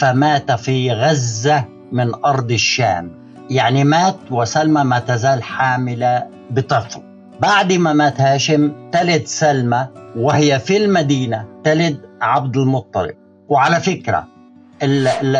فمات 0.00 0.52
في 0.52 0.92
غزة 0.92 1.64
من 1.92 2.14
أرض 2.24 2.52
الشام. 2.52 3.12
يعني 3.50 3.84
مات 3.84 4.16
وسلمى 4.30 4.84
ما 4.84 4.98
تزال 4.98 5.42
حاملة 5.42 6.26
بطفل 6.50 7.02
بعد 7.40 7.72
ما 7.72 7.92
مات 7.92 8.20
هاشم 8.20 8.90
تلد 8.92 9.26
سلمى 9.26 9.86
وهي 10.16 10.58
في 10.58 10.76
المدينة 10.76 11.46
تلد 11.64 12.00
عبد 12.20 12.56
المطلب. 12.56 13.14
وعلى 13.48 13.80
فكرة 13.80 14.28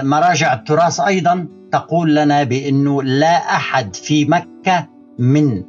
مراجع 0.02 0.52
التراث 0.55 1.00
أيضا 1.00 1.47
تقول 1.73 2.14
لنا 2.14 2.43
بأنه 2.43 3.02
لا 3.02 3.37
أحد 3.37 3.97
في 3.97 4.25
مكة 4.25 4.87
من 5.19 5.64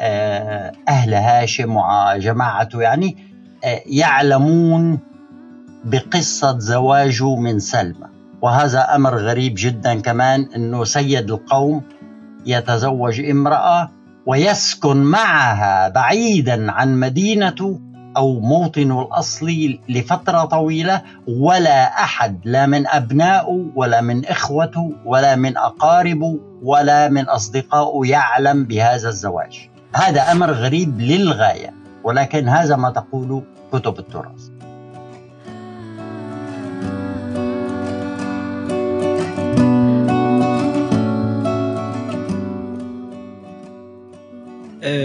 آه، 0.00 0.72
أهل 0.88 1.14
هاشم 1.14 1.76
وجماعته 1.76 2.80
يعني 2.82 3.16
آه، 3.64 3.80
يعلمون 3.86 4.98
بقصة 5.84 6.58
زواجه 6.58 7.36
من 7.36 7.58
سلمى. 7.58 8.15
وهذا 8.42 8.94
أمر 8.94 9.16
غريب 9.16 9.54
جدا 9.56 10.00
كمان 10.00 10.48
إنه 10.56 10.84
سيد 10.84 11.30
القوم 11.30 11.82
يتزوج 12.46 13.20
امرأة 13.20 13.90
ويسكن 14.26 14.96
معها 14.96 15.88
بعيدا 15.88 16.72
عن 16.72 17.00
مدينته 17.00 17.80
أو 18.16 18.40
موطنه 18.40 19.02
الاصلي 19.02 19.80
لفترة 19.88 20.44
طويلة 20.44 21.02
ولا 21.28 22.02
أحد 22.02 22.40
لا 22.44 22.66
من 22.66 22.86
ابنائه 22.86 23.66
ولا 23.74 24.00
من 24.00 24.26
اخوته 24.26 24.92
ولا 25.04 25.36
من 25.36 25.56
اقاربه 25.56 26.38
ولا 26.62 27.08
من 27.08 27.28
اصدقائه 27.28 28.10
يعلم 28.10 28.64
بهذا 28.64 29.08
الزواج. 29.08 29.68
هذا 29.92 30.32
أمر 30.32 30.50
غريب 30.50 31.00
للغاية 31.00 31.74
ولكن 32.04 32.48
هذا 32.48 32.76
ما 32.76 32.90
تقوله 32.90 33.42
كتب 33.72 33.98
التراث. 33.98 34.55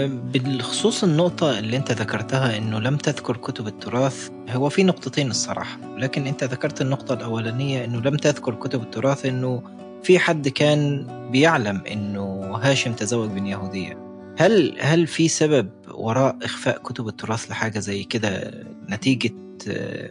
بالخصوص 0.06 1.04
النقطة 1.04 1.58
اللي 1.58 1.76
أنت 1.76 1.92
ذكرتها 1.92 2.56
إنه 2.56 2.80
لم 2.80 2.96
تذكر 2.96 3.36
كتب 3.36 3.66
التراث 3.66 4.30
هو 4.50 4.68
في 4.68 4.84
نقطتين 4.84 5.30
الصراحة 5.30 5.78
لكن 5.96 6.26
أنت 6.26 6.44
ذكرت 6.44 6.80
النقطة 6.80 7.14
الأولانية 7.14 7.84
إنه 7.84 8.00
لم 8.00 8.16
تذكر 8.16 8.54
كتب 8.54 8.82
التراث 8.82 9.26
إنه 9.26 9.62
في 10.02 10.18
حد 10.18 10.48
كان 10.48 11.06
بيعلم 11.30 11.82
إنه 11.92 12.40
هاشم 12.62 12.92
تزوج 12.92 13.30
من 13.30 13.46
يهودية. 13.46 13.98
هل 14.38 14.76
هل 14.80 15.06
في 15.06 15.28
سبب 15.28 15.70
وراء 15.90 16.36
إخفاء 16.42 16.78
كتب 16.78 17.08
التراث 17.08 17.50
لحاجة 17.50 17.78
زي 17.78 18.04
كده 18.04 18.50
نتيجة 18.90 19.34
آه، 19.68 20.10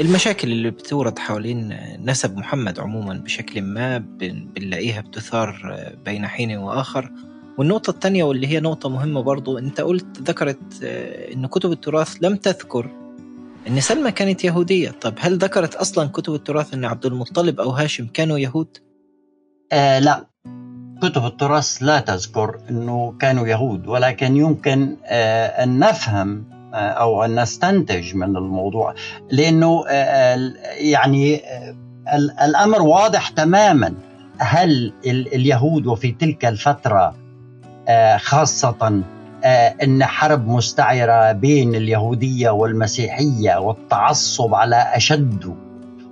المشاكل 0.00 0.52
اللي 0.52 0.70
بتورد 0.70 1.18
حوالين 1.18 1.78
نسب 2.04 2.36
محمد 2.36 2.80
عموما 2.80 3.14
بشكل 3.14 3.62
ما 3.62 3.98
بنلاقيها 3.98 5.00
بتثار 5.00 5.72
آه، 5.72 5.94
بين 6.04 6.26
حين 6.26 6.56
وآخر؟ 6.56 7.10
والنقطة 7.58 7.90
الثانية 7.90 8.24
واللي 8.24 8.46
هي 8.46 8.60
نقطة 8.60 8.88
مهمة 8.88 9.20
برضو 9.20 9.58
أنت 9.58 9.80
قلت 9.80 10.30
ذكرت 10.30 10.80
آه، 10.84 11.32
أن 11.32 11.46
كتب 11.46 11.72
التراث 11.72 12.16
لم 12.20 12.36
تذكر 12.36 12.90
أن 13.68 13.80
سلمى 13.80 14.12
كانت 14.12 14.44
يهودية. 14.44 14.90
طب 14.90 15.14
هل 15.18 15.38
ذكرت 15.38 15.74
أصلا 15.74 16.08
كتب 16.08 16.34
التراث 16.34 16.74
أن 16.74 16.84
عبد 16.84 17.06
المطلب 17.06 17.60
أو 17.60 17.70
هاشم 17.70 18.06
كانوا 18.06 18.38
يهود؟ 18.38 18.78
آه 19.72 19.98
لا. 19.98 20.26
كتب 21.02 21.24
التراث 21.24 21.82
لا 21.82 22.00
تذكر 22.00 22.60
أنه 22.70 23.14
كانوا 23.20 23.46
يهود 23.46 23.86
ولكن 23.86 24.36
يمكن 24.36 24.96
آه 25.04 25.46
أن 25.46 25.78
نفهم 25.78 26.44
آه 26.74 26.76
أو 26.76 27.24
أن 27.24 27.40
نستنتج 27.40 28.14
من 28.14 28.36
الموضوع. 28.36 28.94
لأنه 29.30 29.84
آه 29.88 30.52
يعني 30.78 31.36
آه 31.36 31.76
الأمر 32.44 32.82
واضح 32.82 33.28
تماما. 33.28 33.94
هل 34.38 34.92
اليهود 35.06 35.86
وفي 35.86 36.12
تلك 36.12 36.44
الفترة 36.44 37.23
آه، 37.88 38.16
خاصة 38.16 39.02
آه، 39.44 39.74
إن 39.82 40.04
حرب 40.04 40.48
مستعرة 40.48 41.32
بين 41.32 41.74
اليهودية 41.74 42.50
والمسيحية 42.50 43.60
والتعصب 43.60 44.54
على 44.54 44.76
اشده 44.76 45.54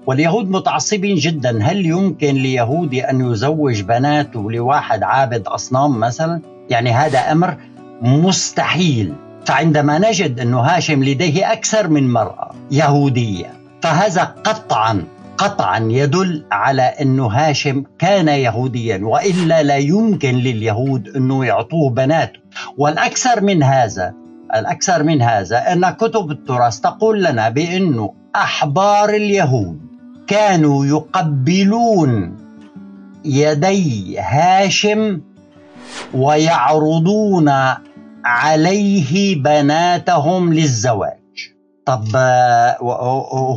واليهود 0.07 0.51
متعصبين 0.51 1.17
جدا. 1.17 1.63
هل 1.63 1.87
يمكن 1.87 2.35
ليهودي 2.35 3.03
أن 3.05 3.33
يزوج 3.33 3.83
بناته 3.83 4.51
لواحد 4.51 5.03
عابد 5.03 5.47
أصنام 5.47 6.01
مثلا؟ 6.01 6.41
يعني 6.71 6.91
هذا 6.91 7.19
أمر 7.19 7.57
مستحيل. 8.03 9.15
فعندما 9.47 9.99
نجد 9.99 10.41
انه 10.41 10.61
هاشم 10.61 11.05
لديه 11.05 11.53
أكثر 11.53 11.89
من 11.89 12.13
مرأة 12.13 12.51
يهودية 12.71 13.53
فهذا 13.83 14.23
قطعا. 14.23 15.05
قطعا 15.39 15.79
يدل 15.91 16.45
على 16.53 16.83
انه 16.83 17.27
هاشم 17.27 17.85
كان 17.99 18.29
يهوديا 18.29 19.01
وإلا 19.03 19.63
لا 19.63 19.77
يمكن 19.77 20.35
لليهود 20.35 21.09
أنه 21.09 21.45
يعطوه 21.45 21.91
بناته. 21.91 22.41
والأكثر 22.79 23.41
من 23.41 23.63
هذا 23.63 24.15
الأكثر 24.55 25.03
من 25.03 25.23
هذا 25.23 25.73
أن 25.73 25.91
كتب 25.91 26.31
التراث 26.31 26.81
تقول 26.81 27.25
لنا 27.25 27.49
بانه 27.49 28.15
أحبار 28.37 29.09
اليهود 29.09 29.81
كانوا 30.27 30.87
يقبلون 30.87 32.37
يدي 33.25 34.19
هاشم 34.19 35.21
ويعرضون 36.15 37.51
عليه 38.25 39.43
بناتهم 39.43 40.55
للزواج. 40.55 41.22
طب 41.87 42.17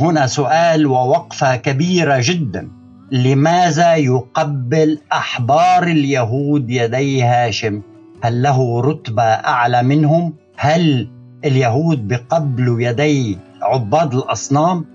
هنا 0.01 0.27
سؤال 0.27 0.88
ووقفة 0.88 1.55
كبيرة 1.55 2.17
جدا. 2.22 2.70
لماذا 3.12 3.96
يقبل 3.96 5.00
أحبار 5.13 5.84
اليهود 5.84 6.70
يدي 6.70 7.24
هاشم 7.24 7.82
هل 8.22 8.41
له 8.41 8.82
رتبة 8.82 9.24
أعلى 9.24 9.84
منهم؟ 9.84 10.34
هل 10.58 11.10
اليهود 11.46 12.08
بقبلوا 12.08 12.82
يدي 12.82 13.38
عباد 13.62 14.13
الأصنام؟ 14.13 14.86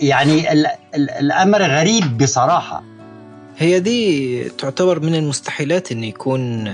يعني 0.00 0.52
الأمر 0.94 1.62
غريب 1.62 2.18
بصراحة. 2.18 2.82
هي 3.58 3.80
دي 3.80 4.42
تعتبر 4.48 5.00
من 5.00 5.14
المستحيلات 5.14 5.92
أن 5.92 6.04
يكون 6.04 6.68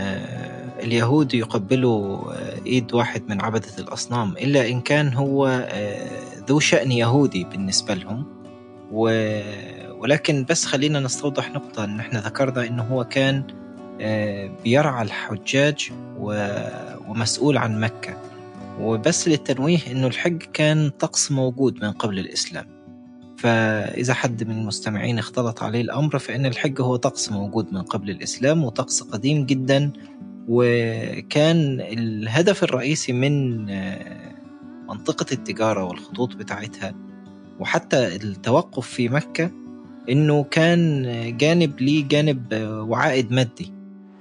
اليهود 0.82 1.34
يقبلوا 1.34 2.32
آه، 2.32 2.60
إيد 2.66 2.94
واحد 2.94 3.22
من 3.28 3.40
عبدة 3.40 3.78
الأصنام 3.78 4.32
إلا 4.32 4.68
إن 4.68 4.80
كان 4.80 5.14
هو 5.14 5.46
آه، 5.46 6.08
ذو 6.48 6.60
شأن 6.60 6.92
يهودي 6.92 7.44
بالنسبة 7.44 7.94
لهم. 7.94 8.24
و... 8.92 9.30
ولكن 9.98 10.44
بس 10.50 10.64
خلينا 10.64 11.00
نستوضح 11.00 11.50
نقطة 11.50 11.84
إن 11.84 12.00
إحنا 12.00 12.20
ذكرنا 12.20 12.66
إنه 12.66 12.82
هو 12.82 13.04
كان 13.04 13.44
آه، 14.00 14.50
بيرعى 14.64 15.02
الحجاج 15.02 15.92
و... 16.18 16.56
ومسؤول 17.08 17.56
عن 17.56 17.80
مكة. 17.80 18.16
وبس 18.80 19.28
للتنويه 19.28 19.78
إنه 19.90 20.06
الحج 20.06 20.42
كان 20.52 20.90
طقس 20.90 21.32
موجود 21.32 21.84
من 21.84 21.92
قبل 21.92 22.18
الإسلام. 22.18 22.74
فإذا 23.38 24.14
حد 24.14 24.44
من 24.44 24.58
المستمعين 24.58 25.18
اختلط 25.18 25.62
عليه 25.62 25.80
الأمر 25.80 26.18
فإن 26.18 26.46
الحج 26.46 26.80
هو 26.80 26.96
طقس 26.96 27.32
موجود 27.32 27.72
من 27.72 27.82
قبل 27.82 28.10
الإسلام 28.10 28.64
وطقس 28.64 29.02
قديم 29.02 29.46
جدا 29.46 29.92
وكان 30.48 31.80
الهدف 31.80 32.64
الرئيسي 32.64 33.12
من 33.12 33.66
آه، 33.70 34.34
منطقة 34.88 35.26
التجارة 35.32 35.84
والخطوط 35.84 36.36
بتاعتها 36.36 36.94
وحتى 37.60 38.16
التوقف 38.16 38.86
في 38.86 39.08
مكة 39.08 39.50
إنه 40.10 40.44
كان 40.44 41.02
جانب 41.36 41.80
ليه 41.80 42.08
جانب 42.08 42.46
وعائد 42.88 43.32
مادي. 43.32 43.72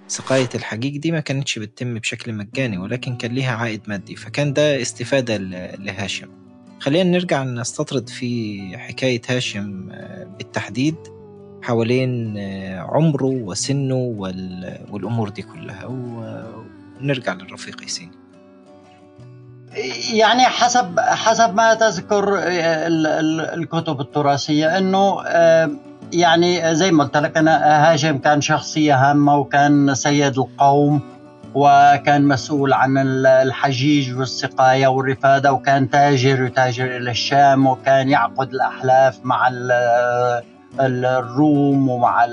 سقاية 0.08 0.50
الحجيج 0.56 0.98
دي 0.98 1.12
ما 1.12 1.20
كانتش 1.20 1.60
بتتم 1.60 2.00
بشكل 2.00 2.34
مجاني 2.34 2.78
ولكن 2.78 3.16
كان 3.16 3.32
ليها 3.32 3.56
عائد 3.56 3.82
مادي 3.88 4.16
فكان 4.16 4.54
ده 4.54 4.82
استفادة 4.82 5.38
لهاشم. 5.78 6.28
خلينا 6.80 7.10
نرجع 7.10 7.44
نستطرد 7.44 8.10
في 8.10 8.60
حكاية 8.78 9.22
هاشم 9.30 9.90
بالتحديد. 10.38 10.96
حوالين 11.64 12.38
عمره 12.80 13.26
وسنه 13.26 13.96
والأمور 14.92 15.30
دي 15.30 15.42
كلها. 15.42 15.86
ونرجع 17.02 17.34
للرفيق 17.34 17.82
ياسين. 17.82 18.12
يعني 20.14 20.44
حسب 20.44 21.00
حسب 21.00 21.56
ما 21.56 21.74
تذكر 21.74 22.40
الكتب 23.54 24.02
التراثية 24.02 24.78
إنه 24.78 25.24
يعني 26.14 26.76
زي 26.76 26.92
ما 26.92 27.04
قلت 27.04 27.18
لك 27.18 27.38
أنا 27.38 27.92
هاشم 27.92 28.18
كان 28.18 28.42
شخصية 28.42 28.96
هامة 28.96 29.38
وكان 29.38 29.96
سيد 29.96 30.38
القوم 30.38 31.02
وكان 31.56 32.28
مسؤول 32.28 32.74
عن 32.74 32.98
الحجيج 33.26 34.16
والسقاية 34.18 34.88
والرفادة 34.88 35.54
وكان 35.54 35.90
تاجر 35.90 36.44
يتاجر 36.46 36.98
إلى 36.98 37.12
الشام 37.12 37.68
وكان 37.68 38.10
يعقد 38.10 38.54
الأحلاف 38.54 39.20
مع 39.24 39.48
الروم 40.80 41.90
ومع 41.90 42.26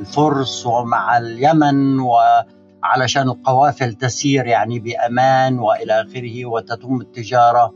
الفرس 0.00 0.66
ومع 0.66 1.18
اليمن 1.18 2.00
وعلشان 2.00 3.28
القوافل 3.28 3.92
تسير 3.92 4.46
يعني 4.46 4.78
بأمان 4.78 5.58
وإلى 5.58 6.00
آخره 6.00 6.46
وتتم 6.46 7.00
التجارة. 7.00 7.74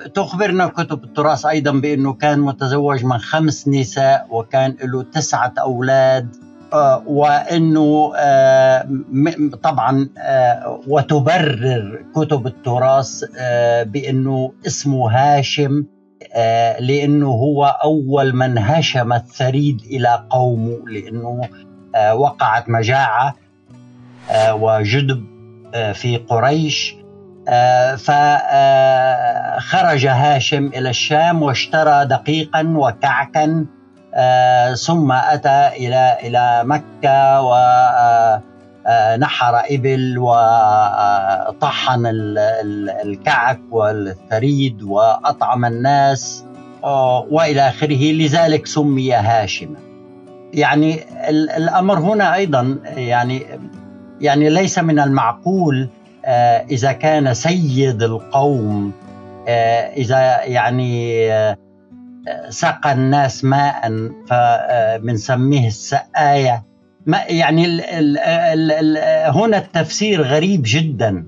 وتخبرنا 0.00 0.66
كتب 0.66 1.04
التراث 1.04 1.46
أيضا 1.46 1.72
بأنه 1.72 2.12
كان 2.12 2.40
متزوج 2.40 3.04
من 3.04 3.18
خمس 3.18 3.68
نساء 3.68 4.26
وكان 4.30 4.76
له 4.82 5.02
تسعة 5.02 5.54
أولاد 5.58 6.36
آه، 6.72 7.02
وأنه 7.06 8.12
آه، 8.16 8.88
طبعا 9.62 10.08
آه، 10.18 10.80
وتبرر 10.88 12.04
كتب 12.14 12.46
التراث 12.46 13.24
بأنه 13.86 14.52
اسمه 14.66 15.10
هاشم. 15.10 15.84
لأنه 16.80 17.26
هو 17.26 17.64
أول 17.64 18.36
من 18.36 18.58
هشم 18.58 19.12
الثريد 19.12 19.80
إلى 19.80 20.26
قومه 20.30 20.88
لأنه 20.88 21.48
وقعت 22.12 22.68
مجاعة 22.68 23.34
وجدب 24.52 25.24
في 25.92 26.16
قريش. 26.16 26.96
آه، 27.48 27.96
فخرج 27.96 28.16
هاشم 30.06 30.66
إلى 30.66 30.90
الشام 30.90 31.42
واشترى 31.42 32.04
دقيقا 32.04 32.74
وكعكا 32.76 33.66
آه، 34.14 34.74
ثم 34.74 35.12
أتى 35.12 35.70
إلى 35.76 36.18
إلى 36.22 36.64
مكة 36.64 37.42
ونحر 37.42 38.51
آه، 38.86 39.16
إبل 39.70 40.18
وطحن 40.18 42.02
الكعك 43.04 43.60
والثريد 43.70 44.82
وأطعم 44.82 45.64
الناس 45.64 46.44
وإلى 47.30 47.68
آخره 47.68 48.12
لذلك 48.12 48.66
سمي 48.66 49.12
هاشما. 49.12 49.76
يعني 50.52 51.00
الأمر 51.56 51.98
هنا 51.98 52.34
أيضا 52.34 52.78
يعني 52.96 53.42
يعني 54.20 54.50
ليس 54.50 54.78
من 54.78 54.98
المعقول 54.98 55.88
آه، 56.24 56.64
إذا 56.70 56.92
كان 56.92 57.34
سيد 57.34 58.02
القوم 58.02 58.92
آه، 59.48 59.92
إذا 59.96 60.44
يعني 60.44 61.32
آه، 61.32 61.56
سقى 62.48 62.92
الناس 62.92 63.44
ماء 63.44 64.10
فبنسميه 64.28 65.68
السقاية 65.68 66.64
ما 67.06 67.18
يعني 67.28 67.66
ال 67.66 67.80
ال 67.80 68.18
ال 68.18 68.72
ال 68.72 68.98
هنا 69.36 69.58
التفسير 69.58 70.22
غريب 70.22 70.62
جدا. 70.64 71.26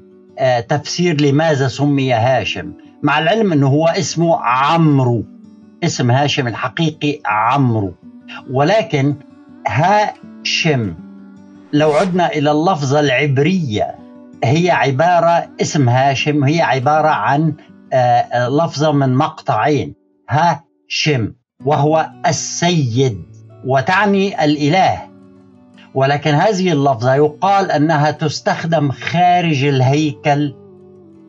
تفسير 0.68 1.20
لماذا 1.20 1.68
سمي 1.68 2.12
هاشم؟ 2.12 2.72
مع 3.02 3.18
العلم 3.18 3.52
إنه 3.52 3.66
هو 3.66 3.86
اسمه 3.86 4.36
عمرو. 4.42 5.24
اسم 5.84 6.10
هاشم 6.10 6.46
الحقيقي 6.46 7.20
عمرو. 7.26 7.94
ولكن 8.50 9.14
هاشم 9.68 10.94
لو 11.72 11.92
عدنا 11.92 12.26
إلى 12.32 12.50
اللفظه 12.50 13.00
العبرية 13.00 13.94
هي 14.44 14.70
عبارة 14.70 15.48
اسم 15.60 15.88
هاشم 15.88 16.44
هي 16.44 16.62
عبارة 16.62 17.08
عن 17.08 17.54
آه، 17.92 17.96
آه، 17.96 18.48
لفظة 18.48 18.92
من 18.92 19.14
مقطعين. 19.14 19.94
هاشم 20.30 21.32
وهو 21.64 22.10
السيد 22.26 23.22
وتعني 23.66 24.44
الإله. 24.44 25.13
ولكن 25.94 26.34
هذه 26.34 26.72
اللفظة 26.72 27.14
يقال 27.14 27.70
أنها 27.70 28.10
تستخدم 28.10 28.90
خارج 28.90 29.64
الهيكل 29.64 30.54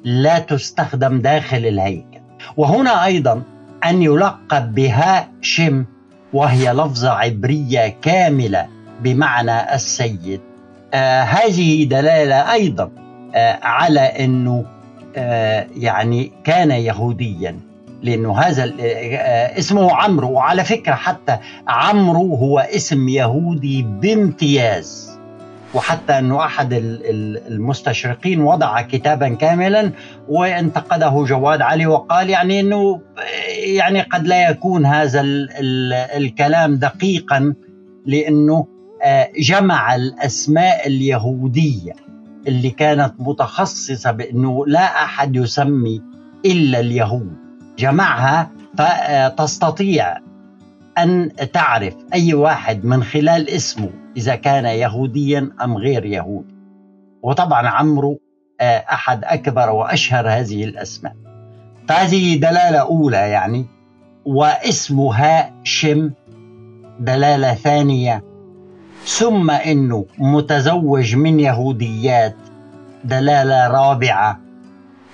لا 0.03 0.39
تستخدم 0.39 1.21
داخل 1.21 1.57
الهيكل. 1.57 2.19
وهنا 2.57 3.05
أيضا 3.05 3.41
أن 3.85 4.01
يلقب 4.01 4.75
بهاشم 4.75 5.85
وهي 6.33 6.73
لفظة 6.73 7.09
عبرية 7.09 7.95
كاملة 8.01 8.67
بمعنى 9.01 9.75
السيد. 9.75 10.41
آه 10.93 11.21
هذه 11.21 11.83
دلالة 11.83 12.51
أيضا 12.51 12.91
آه، 13.35 13.59
على 13.63 13.99
إنه 13.99 14.65
آه، 15.15 15.67
يعني 15.77 16.31
كان 16.43 16.71
يهوديا. 16.71 17.59
لأنه 18.05 18.39
هذا 18.39 18.63
آه، 18.79 19.59
اسمه 19.59 19.91
عمرو. 19.95 20.31
وعلى 20.31 20.63
فكرة 20.63 20.93
حتى 20.93 21.37
عمرو 21.67 22.35
هو 22.35 22.59
اسم 22.59 23.09
يهودي 23.09 23.81
بامتياز. 23.81 25.15
وحتى 25.73 26.19
انه 26.19 26.45
أحد 26.45 26.73
المستشرقين 27.47 28.41
وضع 28.41 28.81
كتابا 28.81 29.29
كاملا 29.29 29.91
وانتقده 30.27 31.23
جواد 31.23 31.61
علي 31.61 31.85
وقال 31.85 32.29
يعني 32.29 32.59
إنه 32.59 33.01
يعني 33.77 34.01
قد 34.01 34.27
لا 34.27 34.49
يكون 34.49 34.85
هذا 34.85 35.21
الكلام 36.17 36.75
دقيقا 36.75 37.53
لأنه 38.05 38.67
جمع 39.39 39.95
الأسماء 39.95 40.87
اليهودية 40.87 41.93
اللي 42.47 42.69
كانت 42.69 43.13
متخصصة 43.19 44.11
بأنه 44.11 44.65
لا 44.67 45.03
أحد 45.03 45.35
يسمي 45.35 46.01
إلا 46.45 46.79
اليهود. 46.79 47.44
جمعها 47.77 48.51
فتستطيع 48.77 50.17
أن 50.97 51.31
تعرف 51.53 51.93
أي 52.13 52.33
واحد 52.33 52.85
من 52.85 53.03
خلال 53.03 53.49
اسمه 53.49 53.89
إذا 54.17 54.35
كان 54.35 54.65
يهوديا 54.65 55.49
أم 55.63 55.77
غير 55.77 56.05
يهودي. 56.05 56.55
وطبعا 57.23 57.67
عمرو 57.67 58.19
آه، 58.61 58.77
أحد 58.77 59.23
أكبر 59.23 59.69
وأشهر 59.69 60.29
هذه 60.29 60.63
الأسماء. 60.63 61.15
فهذه 61.87 62.35
دلالة 62.35 62.77
أولى 62.77 63.17
يعني 63.17 63.65
واسمها 64.25 65.51
شم 65.63 66.11
دلالة 66.99 67.53
ثانية. 67.53 68.23
ثم 69.05 69.51
إنه 69.51 70.05
متزوج 70.17 71.15
من 71.15 71.39
يهوديات 71.39 72.35
دلالة 73.03 73.67
رابعة. 73.67 74.39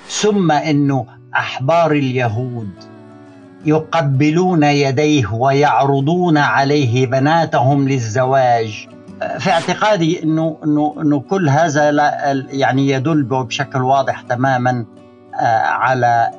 ثم 0.07 0.51
إنه 0.51 1.05
أحبار 1.35 1.91
اليهود 1.91 2.69
يقبلون 3.65 4.63
يديه 4.63 5.33
ويعرضون 5.33 6.37
عليه 6.37 7.07
بناتهم 7.07 7.89
للزواج. 7.89 8.87
في 9.39 9.51
اعتقادي 9.51 10.23
إنه 10.23 10.57
إنه 10.63 10.95
إنه 11.01 11.19
كل 11.19 11.49
هذا 11.49 11.91
يعني 12.49 12.89
يدل 12.89 13.23
بشكل 13.23 13.81
واضح 13.81 14.21
تماما 14.21 14.85
آه، 15.39 15.61
على 15.61 16.31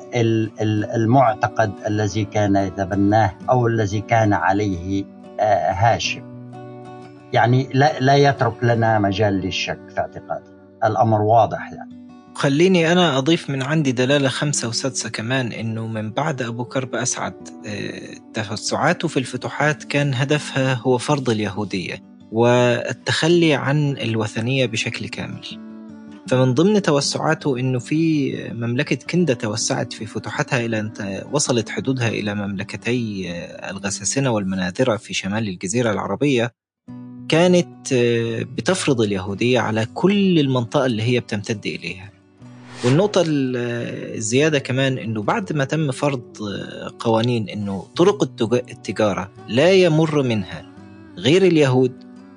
المعتقد 0.95 1.71
الذي 1.87 2.25
كان 2.25 2.55
يتبناه 2.55 3.31
أو 3.49 3.67
الذي 3.67 4.01
كان 4.01 4.33
عليه 4.33 5.05
آه، 5.39 5.71
هاشم. 5.71 6.21
يعني 7.33 7.69
لا, 7.73 7.99
لا 7.99 8.15
يترك 8.15 8.63
لنا 8.63 8.99
مجال 8.99 9.33
للشك 9.33 9.79
في 9.89 9.99
اعتقادي. 9.99 10.51
الأمر 10.83 11.21
واضح 11.21 11.71
يعني. 11.71 11.92
خليني 12.35 12.91
أنا 12.91 13.17
أضيف 13.17 13.49
من 13.49 13.61
عندي 13.61 13.91
دلالة 13.91 14.29
خمسة 14.29 14.67
وسادسة 14.67 15.09
كمان 15.09 15.51
إنه 15.51 15.87
من 15.87 16.11
بعد 16.11 16.41
أبو 16.41 16.65
كرب 16.65 16.95
أسعد 16.95 17.33
آه، 17.65 18.41
توسعاته 18.41 19.07
في 19.07 19.17
الفتوحات 19.17 19.83
كان 19.83 20.13
هدفها 20.13 20.73
هو 20.73 20.97
فرض 20.97 21.29
اليهودية 21.29 22.03
والتخلي 22.31 23.53
عن 23.53 23.97
الوثنية 23.97 24.65
بشكل 24.65 25.07
كامل. 25.07 25.45
فمن 26.27 26.53
ضمن 26.53 26.81
توسعاته 26.81 27.59
إنه 27.59 27.79
في 27.79 28.33
مملكة 28.53 28.95
كندا 28.95 29.33
توسعت 29.33 29.93
في 29.93 30.05
فتوحاتها 30.05 30.65
إلى 30.65 30.79
أن 30.79 30.91
وصلت 31.31 31.69
حدودها 31.69 32.07
إلى 32.07 32.35
مملكتي 32.35 33.31
آه، 33.31 33.71
الغساسنة 33.71 34.31
والمناذرة 34.31 34.95
في 34.97 35.13
شمال 35.13 35.47
الجزيرة 35.47 35.91
العربية. 35.91 36.51
كانت 37.29 37.93
آه، 37.93 38.43
بتفرض 38.43 39.01
اليهودية 39.01 39.59
على 39.59 39.85
كل 39.85 40.39
المنطقة 40.39 40.85
اللي 40.85 41.03
هي 41.03 41.19
بتمتد 41.19 41.65
إليها. 41.65 42.22
والنقطة 42.85 43.23
الزيادة 43.27 44.59
كمان 44.59 44.97
إنه 44.97 45.21
بعد 45.21 45.53
ما 45.53 45.65
تم 45.65 45.91
فرض 45.91 46.21
قوانين 46.99 47.49
إنه 47.49 47.85
طرق 47.95 48.23
التجارة 48.53 49.31
لا 49.47 49.71
يمر 49.71 50.21
منها 50.23 50.65
غير 51.17 51.43
اليهود 51.43 51.91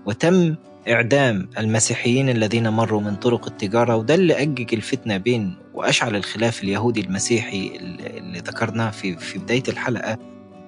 وتم 0.07 0.55
إعدام 0.89 1.49
المسيحيين 1.59 2.29
الذين 2.29 2.69
مروا 2.69 3.01
من 3.01 3.17
طرق 3.17 3.47
التجارة 3.47 3.97
وده 3.97 4.15
اللي 4.15 4.43
أجج 4.43 4.75
الفتنة 4.75 5.17
بين 5.17 5.55
وأشعل 5.75 6.17
الخلاف 6.17 6.63
اليهودي 6.63 7.01
المسيحي 7.01 7.73
اللي 8.17 8.39
ذكرناه 8.39 8.91
في 8.91 9.17
في 9.17 9.39
بداية 9.39 9.63
الحلقة. 9.69 10.19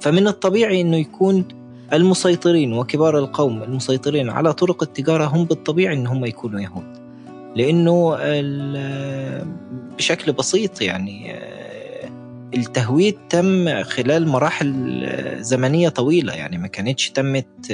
فمن 0.01 0.29
الطبيعي 0.29 0.81
أنه 0.81 0.97
يكون 0.97 1.45
المسيطرين 1.93 2.73
وكبار 2.73 3.19
القوم 3.19 3.63
المسيطرين 3.63 4.31
على 4.31 4.53
طرق 4.53 4.83
التجارة 4.83 5.25
هم 5.25 5.45
بالطبيعي 5.45 5.95
أن 5.95 6.07
هم 6.07 6.25
يكونوا 6.25 6.61
يهود. 6.61 7.08
لأنه 7.57 8.17
بشكل 9.97 10.33
بسيط 10.33 10.83
يعني 10.83 11.35
التهويد 12.55 13.19
تم 13.31 13.83
خلال 13.83 14.29
مراحل 14.29 15.07
زمنية 15.41 15.89
طويلة 15.89 16.33
يعني 16.33 16.59
ما 16.59 16.67
كانتش 16.67 17.11
تمت 17.11 17.73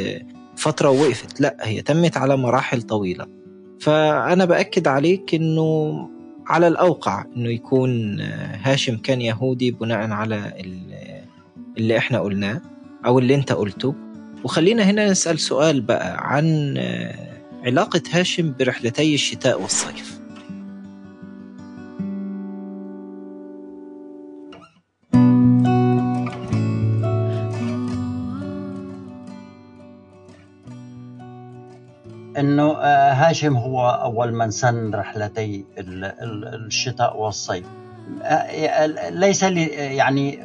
فترة 0.57 0.91
ووقفت 0.91 1.41
لا 1.41 1.57
هي 1.61 1.83
تمت 1.83 2.17
على 2.17 2.37
مراحل 2.37 2.83
طويلة. 2.83 3.27
فأنا 3.81 4.45
بأكد 4.45 4.89
عليك 4.89 5.35
أنه 5.35 5.99
على 6.47 6.69
الأوقع 6.69 7.25
أنه 7.37 7.49
يكون 7.51 8.21
هاشم 8.63 8.97
كان 8.97 9.21
يهودي 9.21 9.71
بناء 9.71 10.11
على 10.11 10.53
اللي 11.79 11.99
إحنا 11.99 12.21
قلناه 12.21 12.61
أو 13.07 13.19
اللي 13.19 13.35
أنت 13.35 13.53
قلته. 13.53 13.95
وخلينا 14.45 14.83
هنا 14.83 15.11
نسأل 15.11 15.39
سؤال 15.39 15.81
بقى 15.81 16.17
عن 16.19 16.75
علاقة 17.65 18.03
هاشم 18.13 18.55
برحلتي 18.59 19.15
الشتاء 19.15 19.61
والصيف. 19.63 20.21
إنه 32.39 32.73
آه، 32.77 33.13
هاشم 33.13 33.57
هو 33.57 33.91
أول 33.91 34.33
من 34.33 34.51
سن 34.51 34.95
رحلتي 34.95 35.65
الشتاء 35.79 37.17
والصيف. 37.17 37.67
آه، 38.23 38.87
ليس 39.11 39.45
لي 39.45 39.65
يعني 39.97 40.39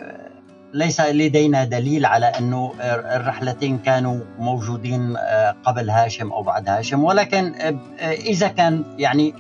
ليس 0.74 1.02
لدينا 1.02 1.64
دليل 1.64 2.06
على 2.06 2.26
أنه 2.26 2.74
الرحلتين 3.16 3.78
كانوا 3.78 4.20
موجودين 4.40 5.18
آه، 5.18 5.56
قبل 5.64 5.90
هاشم 5.90 6.32
أو 6.32 6.44
بعد 6.44 6.70
هاشم. 6.70 7.04
ولكن 7.04 7.54
إذا 8.02 8.48
كان 8.48 8.84
يعني 8.98 9.34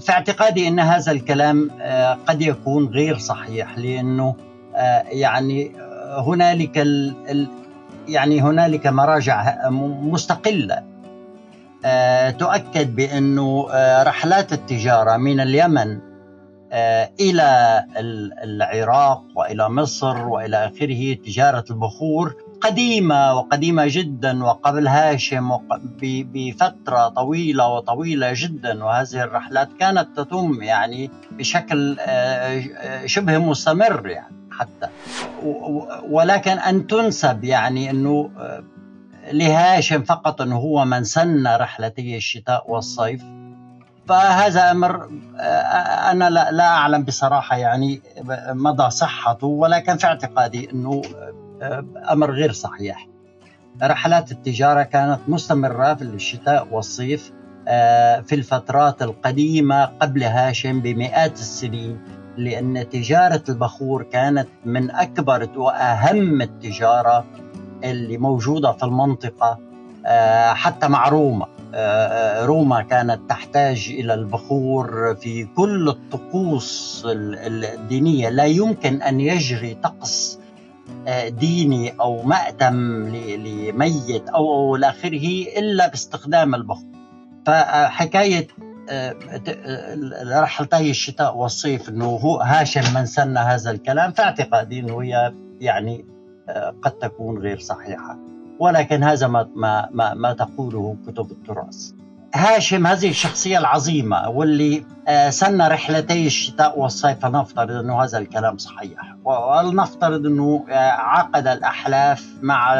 في 0.00 0.12
اعتقادي 0.12 0.68
أن 0.68 0.80
هذا 0.80 1.12
الكلام 1.12 1.70
قد 2.26 2.42
يكون 2.42 2.86
غير 2.86 3.18
صحيح 3.18 3.78
لأنه 3.78 4.36
يعني 5.12 5.72
هنالك 6.26 6.86
يعني 8.08 8.40
هنالك 8.40 8.86
مراجع 8.86 9.68
مستقلة 10.02 10.94
آه، 11.84 12.30
تؤكد 12.30 12.96
بأنه 12.96 13.66
آه، 13.70 14.02
رحلات 14.02 14.52
التجارة 14.52 15.16
من 15.16 15.40
اليمن 15.40 15.98
آه، 16.72 17.10
إلى 17.20 17.84
العراق 18.42 19.22
وإلى 19.36 19.68
مصر 19.68 20.28
وإلى 20.28 20.66
آخره 20.66 21.14
تجارة 21.14 21.64
البخور 21.70 22.34
قديمة 22.60 23.34
وقديمة 23.34 23.84
جدا 23.86 24.44
وقبل 24.44 24.88
هاشم 24.88 25.58
بفترة 26.10 27.08
طويلة 27.08 27.68
وطويلة 27.68 28.32
جدا 28.36 28.84
وهذه 28.84 29.22
الرحلات 29.22 29.68
كانت 29.80 30.08
تتم 30.16 30.62
يعني 30.62 31.10
بشكل 31.30 31.96
شبه 33.06 33.38
مستمر 33.38 34.08
يعني 34.08 34.34
حتى. 34.50 34.88
ولكن 36.10 36.50
أن 36.50 36.86
تنسب 36.86 37.44
يعني 37.44 37.90
أنه 37.90 38.30
آه، 38.38 38.64
لهاشم 39.32 40.02
فقط 40.02 40.40
أنه 40.40 40.56
هو 40.56 40.84
من 40.84 41.04
سن 41.04 41.46
رحلتي 41.46 42.16
الشتاء 42.16 42.70
والصيف. 42.70 43.22
فهذا 44.08 44.70
أمر 44.70 45.08
آه، 45.40 46.10
أنا 46.10 46.30
لا 46.30 46.66
أعلم 46.66 47.02
بصراحة 47.02 47.56
يعني 47.56 48.00
مدى 48.48 48.90
صحته 48.90 49.46
ولكن 49.46 49.96
في 49.96 50.06
اعتقادي 50.06 50.70
أنه 50.70 51.02
آه، 51.62 51.84
أمر 52.10 52.30
غير 52.30 52.52
صحيح. 52.52 53.08
رحلات 53.82 54.32
التجارة 54.32 54.82
كانت 54.82 55.20
مستمرة 55.28 55.94
في 55.94 56.02
الشتاء 56.02 56.68
والصيف 56.70 57.32
في 58.24 58.32
الفترات 58.32 59.02
القديمة 59.02 59.84
قبل 59.84 60.22
هاشم 60.22 60.80
بمئات 60.80 61.32
السنين 61.32 62.00
لأن 62.36 62.88
تجارة 62.88 63.42
البخور 63.48 64.02
كانت 64.02 64.48
من 64.64 64.90
أكبر 64.90 65.48
وأهم 65.56 66.42
التجارة 66.42 67.24
اللي 67.84 68.18
موجودة 68.18 68.72
في 68.72 68.82
المنطقة. 68.82 69.50
آه، 69.50 69.73
حتى 70.54 70.88
مع 70.88 71.08
روما. 71.08 71.46
آه، 71.74 72.06
آه، 72.06 72.44
روما 72.44 72.82
كانت 72.82 73.30
تحتاج 73.30 73.94
إلى 73.98 74.14
البخور 74.14 75.14
في 75.14 75.44
كل 75.44 75.88
الطقوس 75.88 77.02
الدينية. 77.06 78.28
لا 78.28 78.44
يمكن 78.44 79.02
أن 79.02 79.20
يجري 79.20 79.74
طقس 79.74 80.38
ديني 81.28 82.00
أو 82.00 82.22
مأتم 82.22 83.08
لميت 83.16 84.28
أو 84.28 84.76
إلى 84.76 84.88
آخره 84.88 85.44
إلا 85.58 85.88
باستخدام 85.88 86.54
البخور. 86.54 86.94
فحكاية 87.46 88.46
رحلتي 90.26 90.90
الشتاء 90.90 91.36
والصيف 91.36 91.88
إنه 91.88 92.04
هو 92.04 92.40
هاشم 92.40 92.94
من 92.94 93.06
سن 93.06 93.36
هذا 93.36 93.70
الكلام 93.70 94.12
فاعتقادي 94.12 94.80
إنه 94.80 95.02
هي 95.02 95.34
يعني 95.60 96.06
آه، 96.48 96.74
قد 96.82 96.90
تكون 96.90 97.38
غير 97.38 97.58
صحيحة. 97.58 98.33
ولكن 98.58 99.02
هذا 99.02 99.26
ما 99.26 99.48
ما 99.54 99.88
ما, 99.92 100.14
ما 100.14 100.32
تقوله 100.32 100.96
كتب 101.06 101.30
التراث. 101.30 101.90
هاشم 102.34 102.86
هذه 102.86 103.10
الشخصية 103.10 103.58
العظيمة 103.58 104.28
واللي 104.28 104.84
آه، 105.08 105.30
سن 105.30 105.62
رحلتي 105.62 106.26
الشتاء 106.26 106.78
والصيف 106.78 107.18
فنفترض 107.18 107.70
أنه 107.70 108.04
هذا 108.04 108.18
الكلام 108.18 108.58
صحيح 108.58 109.16
ولنفترض 109.24 110.26
أنه 110.26 110.64
آه، 110.70 110.90
عقد 110.90 111.46
الأحلاف 111.46 112.26
مع 112.42 112.74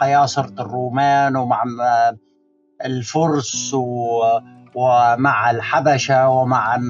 قياصرة 0.00 0.52
الرومان 0.60 1.36
ومع 1.36 1.64
الفرس 2.84 3.74
ومع 4.74 5.50
الحبشة 5.50 6.28
ومع 6.28 6.80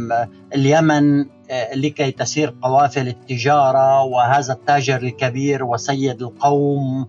اليمن 0.55 1.21
آه، 1.51 1.75
لكي 1.75 2.11
تسير 2.11 2.55
قوافل 2.63 3.09
التجارة 3.09 4.03
وهذا 4.03 4.53
التاجر 4.53 4.97
الكبير 4.97 5.65
وسيد 5.65 6.23
القوم 6.23 7.07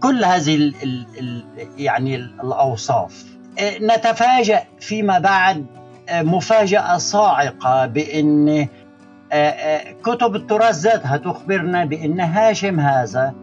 كل 0.00 0.24
هذه 0.24 0.54
ال 0.54 0.74
ال 1.18 1.44
يعني 1.78 2.16
الأوصاف. 2.16 3.24
آه، 3.58 3.78
نتفاجأ 3.78 4.62
فيما 4.80 5.18
بعد 5.18 5.66
آه، 6.08 6.22
مفاجأة 6.22 6.96
صاعقة 6.96 7.86
بأن 7.86 8.68
كتب 10.04 10.36
التراث 10.36 10.74
ذاتها 10.74 11.16
تخبرنا 11.16 11.84
بأن 11.84 12.20
هاشم 12.20 12.80
هذا 12.80 13.34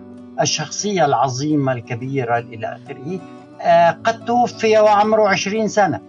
الشخصية 0.42 1.06
العظيمة 1.06 1.72
الكبيرة 1.72 2.38
إلى 2.40 2.68
آخره 2.78 3.20
آه، 3.62 3.92
قد 4.04 4.26
توفي 4.26 4.78
وعمره 4.78 5.30
عشرين 5.30 5.68
سنة. 5.68 6.00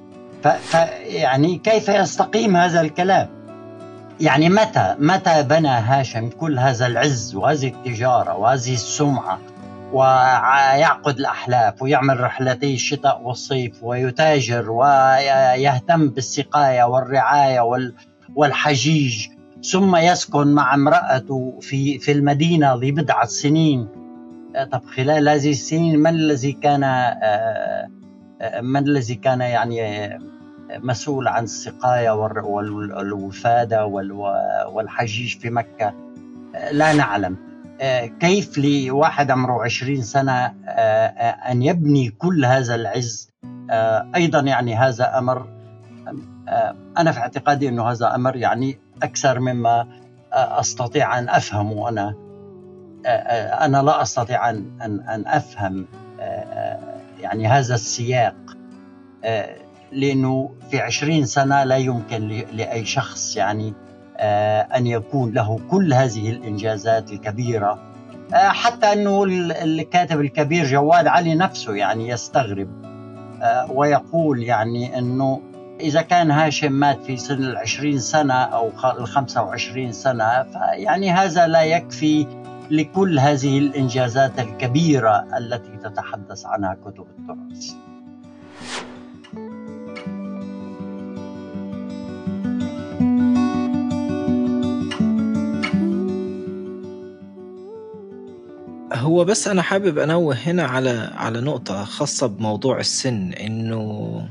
فيعني 0.43 1.59
كيف 1.59 1.89
يستقيم 1.89 2.57
هذا 2.57 2.81
الكلام؟ 2.81 3.29
يعني 4.21 4.49
متى 4.49 4.95
متى 4.99 5.43
بنى 5.43 5.69
هاشم 5.69 6.31
كل 6.31 6.59
هذا 6.59 6.87
العز 6.87 7.35
وهذه 7.35 7.69
التجارة 7.69 8.37
وهذه 8.37 8.75
السمعة؟ 8.75 9.39
ويعقد 9.93 11.19
الأحلاف 11.19 11.83
ويعمل 11.83 12.21
رحلتي 12.21 12.75
الشتاء 12.75 13.23
والصيف 13.23 13.85
ويتاجر 13.85 14.71
ويهتم 14.71 16.09
بالسقاية 16.09 16.83
والرعاية 16.83 17.61
والحجيج. 18.35 19.29
ثم 19.73 19.97
يسكن 19.97 20.55
مع 20.55 20.75
امرأته 20.75 21.59
في 21.61 21.99
في 21.99 22.13
المدينة 22.13 22.75
لبضعة 22.75 23.27
سنين. 23.27 23.89
طب 24.73 24.85
خلال 24.85 25.29
هذه 25.29 25.51
السنين 25.51 25.99
من 25.99 26.11
الذي 26.11 26.53
كان 26.53 26.85
آه، 26.85 27.89
آه، 28.41 28.61
من 28.61 28.89
الذي 28.89 29.15
كان 29.15 29.41
يعني 29.41 30.11
مسؤول 30.71 31.29
عن 31.29 31.45
السقاية 31.45 32.11
والوفادة 32.11 33.87
والحجيج 34.67 35.39
في 35.39 35.51
مكة؟ 35.51 35.95
لا 36.73 36.93
نعلم. 36.93 37.33
آه، 37.33 37.56
كيف 38.21 38.59
لواحد 38.59 39.31
عمره 39.31 39.65
عشرين 39.65 40.03
سنة 40.03 40.47
أن 41.51 41.63
يبني 41.63 42.11
كل 42.11 42.45
هذا 42.45 42.75
العز؟ 42.75 43.31
أيضا 44.15 44.41
يعني 44.41 44.77
هذا 44.77 45.19
أمر 45.19 45.49
أنا 46.99 47.13
في 47.13 47.19
اعتقادي 47.19 47.69
أنه 47.69 47.91
هذا 47.91 48.15
أمر 48.15 48.37
يعني 48.37 48.79
أكثر 49.03 49.41
مما 49.41 49.87
أستطيع 50.33 51.19
أن 51.19 51.29
أفهمه. 51.29 51.89
أنا 51.89 52.15
أنا 53.65 53.83
لا 53.83 54.03
أستطيع 54.03 54.51
أن 54.51 54.67
أن, 54.83 55.01
أن 55.01 55.25
أفهم 55.27 55.87
يعني 57.21 57.47
هذا 57.49 57.75
السياق 57.75 58.35
لأنه 59.93 60.51
في 60.71 60.81
عشرين 60.81 61.25
سنة 61.25 61.65
لا 61.65 61.77
يمكن 61.77 62.29
لأي 62.53 62.85
شخص 62.85 63.37
يعني 63.37 63.69
آه، 63.69 63.86
أن 64.77 64.87
يكون 64.87 65.33
له 65.33 65.59
كل 65.71 65.95
هذه 65.95 66.31
الإنجازات 66.31 67.13
الكبيرة. 67.13 67.79
آه، 68.35 68.49
حتى 68.49 68.93
أنه 68.93 69.25
الكاتب 69.25 70.21
الكبير 70.21 70.65
جواد 70.65 71.07
علي 71.07 71.35
نفسه 71.35 71.75
يعني 71.75 72.09
يستغرب 72.09 72.69
آه، 73.43 73.73
ويقول 73.73 74.43
يعني 74.43 74.99
أنه 74.99 75.41
إذا 75.81 76.03
كان 76.03 76.31
هاشم 76.31 76.73
مات 76.73 77.03
في 77.03 77.17
سن 77.17 77.45
العشرين 77.45 77.99
سنة 77.99 78.35
أو 78.35 78.71
الخمسة 78.99 79.43
وعشرين 79.43 79.93
سنة 79.93 80.43
فيعني 80.43 81.11
هذا 81.11 81.47
لا 81.47 81.63
يكفي 81.63 82.27
لكل 82.71 83.19
هذه 83.19 83.59
الإنجازات 83.59 84.39
الكبيرة 84.39 85.27
التي 85.39 85.77
تتحدث 85.77 86.47
عنها 86.47 86.77
كتب 86.85 87.07
التراث. 87.19 87.73
هو 98.97 99.25
بس 99.25 99.49
أنا 99.49 99.63
حابب 99.63 99.99
أنوه 99.99 100.35
هنا 100.35 100.63
على 100.63 101.11
على 101.15 101.41
نقطة 101.41 101.85
خاصة 101.85 102.27
بموضوع 102.27 102.81
السن 102.81 103.33
إنه 103.33 104.29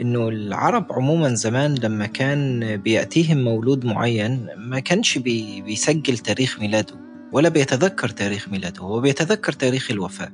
إنه 0.00 0.28
العرب 0.28 0.86
عموما 0.92 1.34
زمان 1.34 1.74
لما 1.74 2.06
كان 2.06 2.76
بيأتيهم 2.76 3.44
مولود 3.44 3.84
معين 3.84 4.48
ما 4.56 4.80
كانش 4.80 5.18
بي 5.18 5.62
بيسجل 5.62 6.18
تاريخ 6.18 6.60
ميلاده 6.60 6.94
ولا 7.32 7.48
بيتذكر 7.48 8.08
تاريخ 8.08 8.48
ميلاده 8.48 8.80
هو 8.82 9.00
بيتذكر 9.00 9.52
تاريخ 9.52 9.90
الوفاة. 9.90 10.28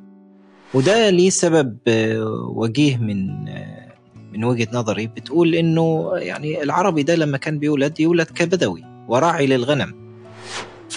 وده 0.74 1.10
ليه 1.10 1.30
سبب 1.30 1.76
وجيه 2.54 2.96
من 2.96 3.26
من 4.32 4.44
وجهة 4.44 4.68
نظري 4.72 5.06
بتقول 5.06 5.54
إنه 5.54 6.10
يعني 6.16 6.62
العربي 6.62 7.02
ده 7.02 7.14
لما 7.14 7.38
كان 7.38 7.58
بيولد 7.58 8.00
يولد 8.00 8.26
كبدوي 8.26 8.84
وراعي 9.08 9.46
للغنم. 9.46 10.07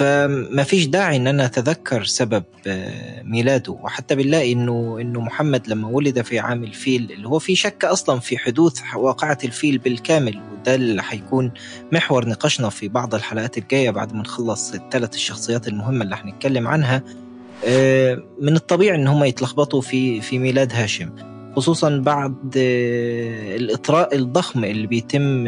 فما 0.02 0.64
فيش 0.64 0.86
داعي 0.86 1.16
إن 1.16 1.28
أنا 1.28 1.46
أتذكر 1.46 2.04
سبب 2.04 2.44
آه، 2.68 3.24
ميلاده. 3.24 3.72
وحتى 3.72 4.16
بنلاقي 4.16 4.54
إنه 4.54 4.98
إنه 5.02 5.22
محمد 5.22 5.68
لما 5.68 5.88
ولد 5.88 6.22
في 6.22 6.40
عام 6.40 6.64
الفيل 6.64 7.12
اللي 7.12 7.28
هو 7.28 7.40
في 7.40 7.56
شك 7.56 7.86
أصلا 7.86 8.20
في 8.20 8.38
حدوث 8.38 8.80
واقعة 8.96 9.38
الفيل 9.44 9.78
بالكامل. 9.78 10.42
وده 10.54 10.76
اللي 10.76 11.04
حيكون 11.04 11.52
محور 11.92 12.30
نقاشنا 12.30 12.70
في 12.70 12.88
بعض 12.88 13.16
الحلقات 13.16 13.58
الجاية 13.58 13.90
بعد 13.90 14.14
ما 14.14 14.22
نخلص 14.22 14.74
الثلاث 14.74 15.16
الشخصيات 15.16 15.68
المهمة 15.68 16.04
اللي 16.04 16.18
حنتكلم 16.18 16.68
عنها. 16.68 17.04
آه، 17.66 18.24
من 18.42 18.56
الطبيعي 18.56 18.96
إن 18.96 19.08
هم 19.08 19.24
يتلخبطوا 19.24 19.82
في 19.82 20.22
في 20.22 20.40
ميلاد 20.40 20.74
هاشم 20.74 21.10
خصوصا 21.56 21.98
بعد 21.98 22.54
آه، 22.58 23.56
الإطراء 23.56 24.16
الضخم 24.16 24.64
اللي 24.64 24.88
بيتم 24.88 25.48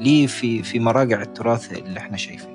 ليه 0.00 0.26
في 0.26 0.62
في 0.62 0.78
مراجع 0.78 1.22
التراث 1.22 1.72
اللي 1.72 1.98
إحنا 1.98 2.16
شايفينه. 2.16 2.51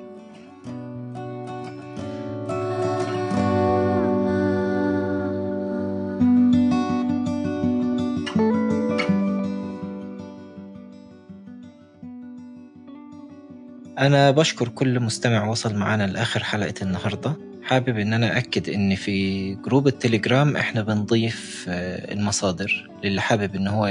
أنا 14.08 14.32
بشكر 14.32 14.68
كل 14.70 15.00
مستمع 15.00 15.48
وصل 15.48 15.76
معنا 15.76 16.08
لآخر 16.08 16.44
حلقة 16.44 16.74
النهاردة. 16.82 17.36
حابب 17.64 17.98
إن 18.00 18.14
أنا 18.14 18.38
أكد 18.38 18.70
إن 18.70 18.96
في 18.96 19.56
group 19.56 19.88
التليجرام 19.88 20.58
إحنا 20.58 20.82
بنضيف 20.82 21.66
آه، 21.70 22.14
المصادر 22.14 22.90
للي 23.04 23.22
حابب 23.22 23.56
إن 23.56 23.68
هو 23.68 23.88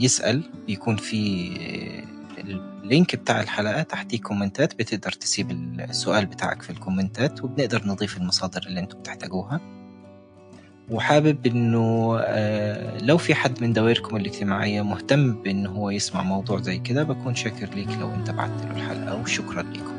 يسأل 0.00 0.42
بيكون 0.66 0.96
في 0.96 1.50
آه، 1.60 2.64
ال 2.82 2.89
link 2.89 3.16
بتاع 3.16 3.40
الحلقة 3.40 3.82
تحتيه 3.82 4.20
كومنتات 4.20 4.74
بتقدر 4.74 5.12
تسيب 5.12 5.50
السؤال 5.80 6.26
بتاعك 6.26 6.62
في 6.62 6.70
الكومنتات 6.70 7.44
وبنقدر 7.44 7.82
نضيف 7.86 8.16
المصادر 8.16 8.62
اللي 8.66 8.80
أنتم 8.80 8.98
بتحتاجوها. 8.98 9.60
وحابب 10.90 11.46
إنه 11.46 12.16
آه، 12.20 12.98
لو 12.98 13.18
في 13.18 13.34
حد 13.34 13.62
من 13.62 13.72
دوائركم 13.72 14.16
الاجتماعية 14.16 14.82
مهتم 14.82 15.32
بان 15.32 15.66
هو 15.66 15.90
يسمع 15.90 16.22
موضوع 16.22 16.60
زي 16.60 16.78
كده 16.78 17.02
بكون 17.02 17.34
شاكر 17.34 17.68
ليك 17.74 17.88
لو 18.00 18.14
انت 18.14 18.30
بعت 18.30 18.50
له 18.50 18.70
الحلقة 18.70 19.20
وشكرا 19.22 19.62
لكم 19.62 19.94